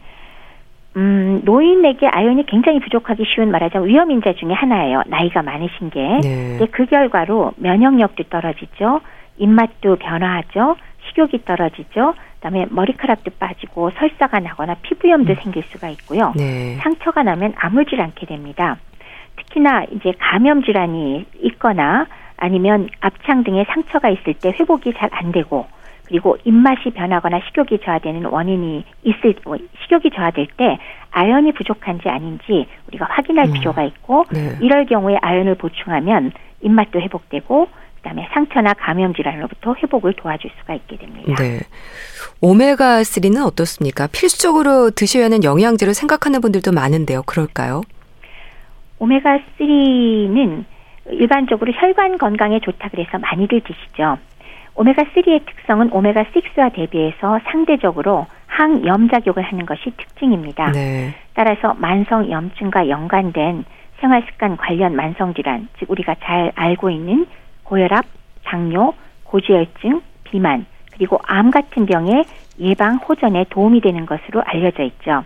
음, 0.96 1.40
노인에게 1.44 2.08
아연이 2.08 2.44
굉장히 2.46 2.80
부족하기 2.80 3.24
쉬운 3.32 3.50
말하자면 3.50 3.88
위험 3.88 4.10
인자 4.10 4.34
중에 4.34 4.52
하나예요. 4.52 5.02
나이가 5.06 5.42
많으신 5.42 5.90
게. 5.90 6.00
네. 6.22 6.58
그 6.72 6.86
결과로 6.86 7.52
면역력도 7.56 8.24
떨어지죠. 8.24 9.00
입맛도 9.38 9.96
변화하죠. 9.96 10.76
식욕이 11.10 11.44
떨어지죠. 11.44 12.14
그다음에 12.36 12.66
머리카락도 12.70 13.32
빠지고 13.38 13.90
설사가 13.90 14.40
나거나 14.40 14.76
피부염도 14.82 15.34
생길 15.42 15.62
수가 15.64 15.88
있고요. 15.90 16.32
네. 16.36 16.76
상처가 16.76 17.22
나면 17.22 17.54
아물질 17.56 18.00
않게 18.00 18.26
됩니다. 18.26 18.78
특히나 19.36 19.84
이제 19.92 20.12
감염 20.18 20.62
질환이 20.62 21.26
있거나 21.42 22.06
아니면 22.36 22.88
압창 23.00 23.44
등의 23.44 23.66
상처가 23.68 24.08
있을 24.08 24.34
때 24.34 24.50
회복이 24.58 24.94
잘 24.94 25.10
안 25.12 25.32
되고 25.32 25.66
그리고 26.06 26.36
입맛이 26.44 26.90
변하거나 26.90 27.40
식욕이 27.46 27.80
저하되는 27.84 28.24
원인이 28.24 28.84
있을 29.04 29.34
뭐 29.44 29.56
식욕이 29.82 30.10
저하될 30.14 30.48
때 30.56 30.78
아연이 31.12 31.52
부족한지 31.52 32.08
아닌지 32.08 32.66
우리가 32.88 33.06
확인할 33.08 33.46
음. 33.46 33.52
필요가 33.52 33.84
있고 33.84 34.24
네. 34.32 34.56
이럴 34.60 34.86
경우에 34.86 35.18
아연을 35.20 35.54
보충하면 35.54 36.32
입맛도 36.62 37.00
회복되고 37.00 37.68
그다음에 38.02 38.28
상처나 38.32 38.74
감염 38.74 39.14
질환으로부터 39.14 39.74
회복을 39.82 40.14
도와줄 40.14 40.50
수가 40.60 40.74
있게 40.74 40.96
됩니다. 40.96 41.34
네. 41.38 41.60
오메가 42.40 43.02
3는 43.02 43.46
어떻습니까? 43.46 44.06
필수적으로 44.06 44.90
드셔야 44.90 45.26
하는 45.26 45.44
영양제로 45.44 45.92
생각하는 45.92 46.40
분들도 46.40 46.72
많은데요. 46.72 47.22
그럴까요? 47.22 47.82
오메가 48.98 49.38
3는 49.58 50.64
일반적으로 51.10 51.72
혈관 51.72 52.18
건강에 52.18 52.60
좋다 52.60 52.88
그래서 52.90 53.18
많이들 53.18 53.60
드시죠. 53.60 54.18
오메가 54.74 55.02
3의 55.02 55.44
특성은 55.46 55.90
오메가 55.92 56.24
6와 56.24 56.72
대비해서 56.72 57.40
상대적으로 57.44 58.26
항염작용을 58.46 59.42
하는 59.42 59.66
것이 59.66 59.92
특징입니다. 59.96 60.72
네. 60.72 61.14
따라서 61.34 61.74
만성 61.74 62.30
염증과 62.30 62.88
연관된 62.88 63.64
생활 64.00 64.24
습관 64.30 64.56
관련 64.56 64.96
만성 64.96 65.34
질환, 65.34 65.68
즉 65.78 65.90
우리가 65.90 66.16
잘 66.22 66.52
알고 66.54 66.90
있는 66.90 67.26
고혈압, 67.70 68.04
당뇨, 68.44 68.94
고지혈증, 69.22 70.00
비만, 70.24 70.66
그리고 70.92 71.18
암 71.24 71.52
같은 71.52 71.86
병의 71.86 72.24
예방 72.58 72.96
호전에 72.96 73.46
도움이 73.48 73.80
되는 73.80 74.06
것으로 74.06 74.42
알려져 74.44 74.82
있죠. 74.82 75.24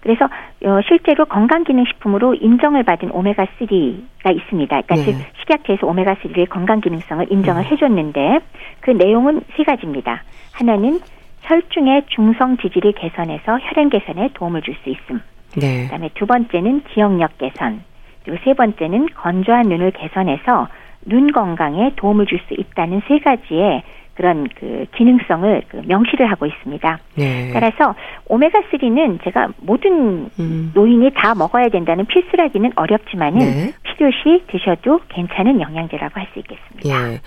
그래서 0.00 0.24
어, 0.24 0.80
실제로 0.88 1.26
건강기능식품으로 1.26 2.34
인정을 2.34 2.84
받은 2.84 3.10
오메가 3.10 3.46
3가 3.58 4.34
있습니다. 4.34 4.80
그러니까 4.80 4.94
네. 4.96 5.04
즉 5.04 5.16
식약처에서 5.40 5.86
오메가 5.86 6.14
3의 6.14 6.48
건강기능성을 6.48 7.26
인정을 7.30 7.62
네. 7.62 7.68
해줬는데 7.68 8.40
그 8.80 8.90
내용은 8.90 9.42
세 9.56 9.64
가지입니다. 9.64 10.22
하나는 10.52 11.00
혈중의 11.42 12.04
중성 12.08 12.56
지질을 12.58 12.92
개선해서 12.92 13.58
혈행 13.60 13.90
개선에 13.90 14.30
도움을 14.32 14.62
줄 14.62 14.74
수 14.82 14.90
있음. 14.90 15.20
네. 15.56 15.84
그다음에 15.84 16.08
두 16.14 16.26
번째는 16.26 16.84
기억력 16.84 17.36
개선. 17.38 17.82
그리고 18.24 18.42
세 18.42 18.54
번째는 18.54 19.08
건조한 19.14 19.68
눈을 19.68 19.90
개선해서 19.92 20.68
눈 21.06 21.32
건강에 21.32 21.92
도움을 21.96 22.26
줄 22.26 22.38
수 22.48 22.54
있다는 22.54 23.02
세 23.08 23.18
가지의 23.18 23.82
그런 24.14 24.46
그 24.60 24.86
기능성을 24.96 25.62
그 25.68 25.82
명시를 25.86 26.30
하고 26.30 26.46
있습니다. 26.46 26.98
네. 27.16 27.50
따라서 27.52 27.94
오메가 28.26 28.60
3는 28.70 29.24
제가 29.24 29.48
모든 29.58 30.30
음. 30.38 30.70
노인이 30.72 31.10
다 31.14 31.34
먹어야 31.34 31.68
된다는 31.68 32.06
필수라기는 32.06 32.72
어렵지만은 32.76 33.38
네. 33.40 33.72
필요시 33.82 34.44
드셔도 34.48 35.00
괜찮은 35.08 35.60
영양제라고 35.60 36.20
할 36.20 36.28
수 36.32 36.38
있겠습니다. 36.38 37.12
예. 37.12 37.20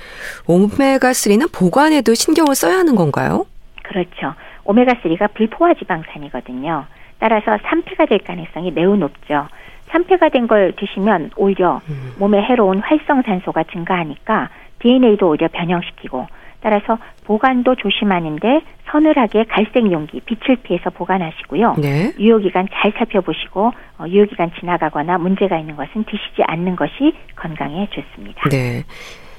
오메가 0.47 1.09
3는 1.11 1.51
보관에도 1.53 2.13
신경을 2.13 2.55
써야 2.55 2.77
하는 2.77 2.95
건가요? 2.95 3.45
그렇죠. 3.83 4.33
오메가 4.63 4.93
3가 5.03 5.33
불포화 5.33 5.73
지방산이거든요. 5.73 6.85
따라서 7.19 7.57
산패가 7.63 8.05
될 8.05 8.19
가능성이 8.19 8.71
매우 8.71 8.95
높죠. 8.95 9.47
산패가 9.91 10.29
된 10.29 10.47
걸 10.47 10.73
드시면 10.77 11.31
오히려 11.35 11.81
음. 11.89 12.13
몸에 12.19 12.41
해로운 12.41 12.79
활성산소가 12.79 13.63
증가하니까 13.71 14.49
DNA도 14.79 15.29
오히려 15.29 15.47
변형시키고 15.51 16.27
따라서 16.61 16.97
보관도 17.25 17.75
조심하는데 17.75 18.61
서늘하게 18.89 19.45
갈색 19.49 19.91
용기, 19.91 20.21
빛을 20.21 20.57
피해서 20.63 20.89
보관하시고요. 20.89 21.75
네. 21.77 22.13
유효기간 22.17 22.67
잘 22.73 22.93
살펴보시고 22.97 23.71
어, 23.99 24.05
유효기간 24.07 24.51
지나가거나 24.59 25.17
문제가 25.17 25.57
있는 25.57 25.75
것은 25.75 26.05
드시지 26.05 26.43
않는 26.47 26.75
것이 26.75 27.13
건강에 27.35 27.87
좋습니다. 27.91 28.49
네. 28.49 28.83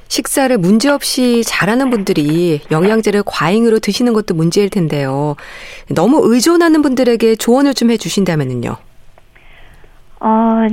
식사를 0.09 0.57
문제없이 0.59 1.42
잘하는 1.44 1.90
분들이 1.90 2.61
영양제를 2.70 3.22
과잉으로 3.26 3.78
드시는 3.78 4.12
것도 4.14 4.34
문제일 4.34 4.70
텐데요. 4.70 5.36
너무 5.94 6.20
의존하는 6.24 6.80
분들에게 6.82 7.36
조언을 7.36 7.74
좀 7.74 7.90
해주신다면요. 7.90 8.76
어, 10.20 10.66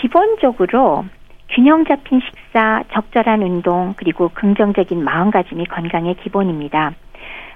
기본적으로 0.00 1.04
균형 1.50 1.84
잡힌 1.84 2.20
식사, 2.20 2.82
적절한 2.92 3.42
운동, 3.42 3.94
그리고 3.96 4.28
긍정적인 4.28 5.02
마음가짐이 5.02 5.66
건강의 5.66 6.14
기본입니다. 6.16 6.92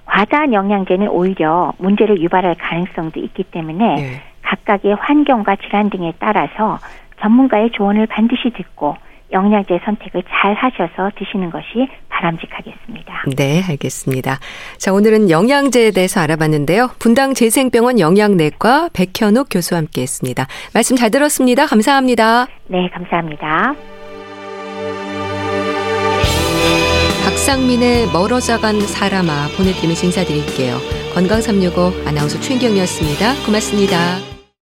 과다한 0.05 0.53
영양제는 0.53 1.09
오히려 1.09 1.73
문제를 1.79 2.21
유발할 2.21 2.57
가능성도 2.57 3.21
있기 3.21 3.45
때문에 3.45 3.95
네. 3.95 4.23
각각의 4.43 4.97
환경과 4.97 5.57
질환 5.57 5.91
등에 5.91 6.13
따라서 6.19 6.79
전문가의 7.21 7.71
조언을 7.71 8.07
반드시 8.07 8.51
듣고 8.51 8.97
영양제 9.35 9.81
선택을 9.85 10.23
잘 10.31 10.55
하셔서 10.55 11.11
드시는 11.19 11.51
것이 11.51 11.89
바람직하겠습니다. 12.09 13.25
네, 13.37 13.63
알겠습니다. 13.69 14.39
자, 14.79 14.93
오늘은 14.93 15.29
영양제에 15.29 15.91
대해서 15.91 16.21
알아봤는데요. 16.21 16.91
분당 16.99 17.35
재생병원 17.35 17.99
영양내과 17.99 18.91
백현욱 18.93 19.49
교수와 19.51 19.79
함께 19.81 20.03
했습니다. 20.03 20.47
말씀 20.73 20.97
잘 20.97 21.11
들었습니다. 21.11 21.67
감사합니다. 21.67 22.47
네, 22.69 22.89
감사합니다. 22.95 23.75
박상민의 27.25 28.07
멀어져간 28.13 28.81
사람아 28.81 29.49
보내드리면서 29.57 30.07
인사드릴게요. 30.07 30.77
건강365 31.15 32.07
아나운서 32.07 32.39
최인경이었습니다. 32.39 33.45
고맙습니다. 33.47 34.34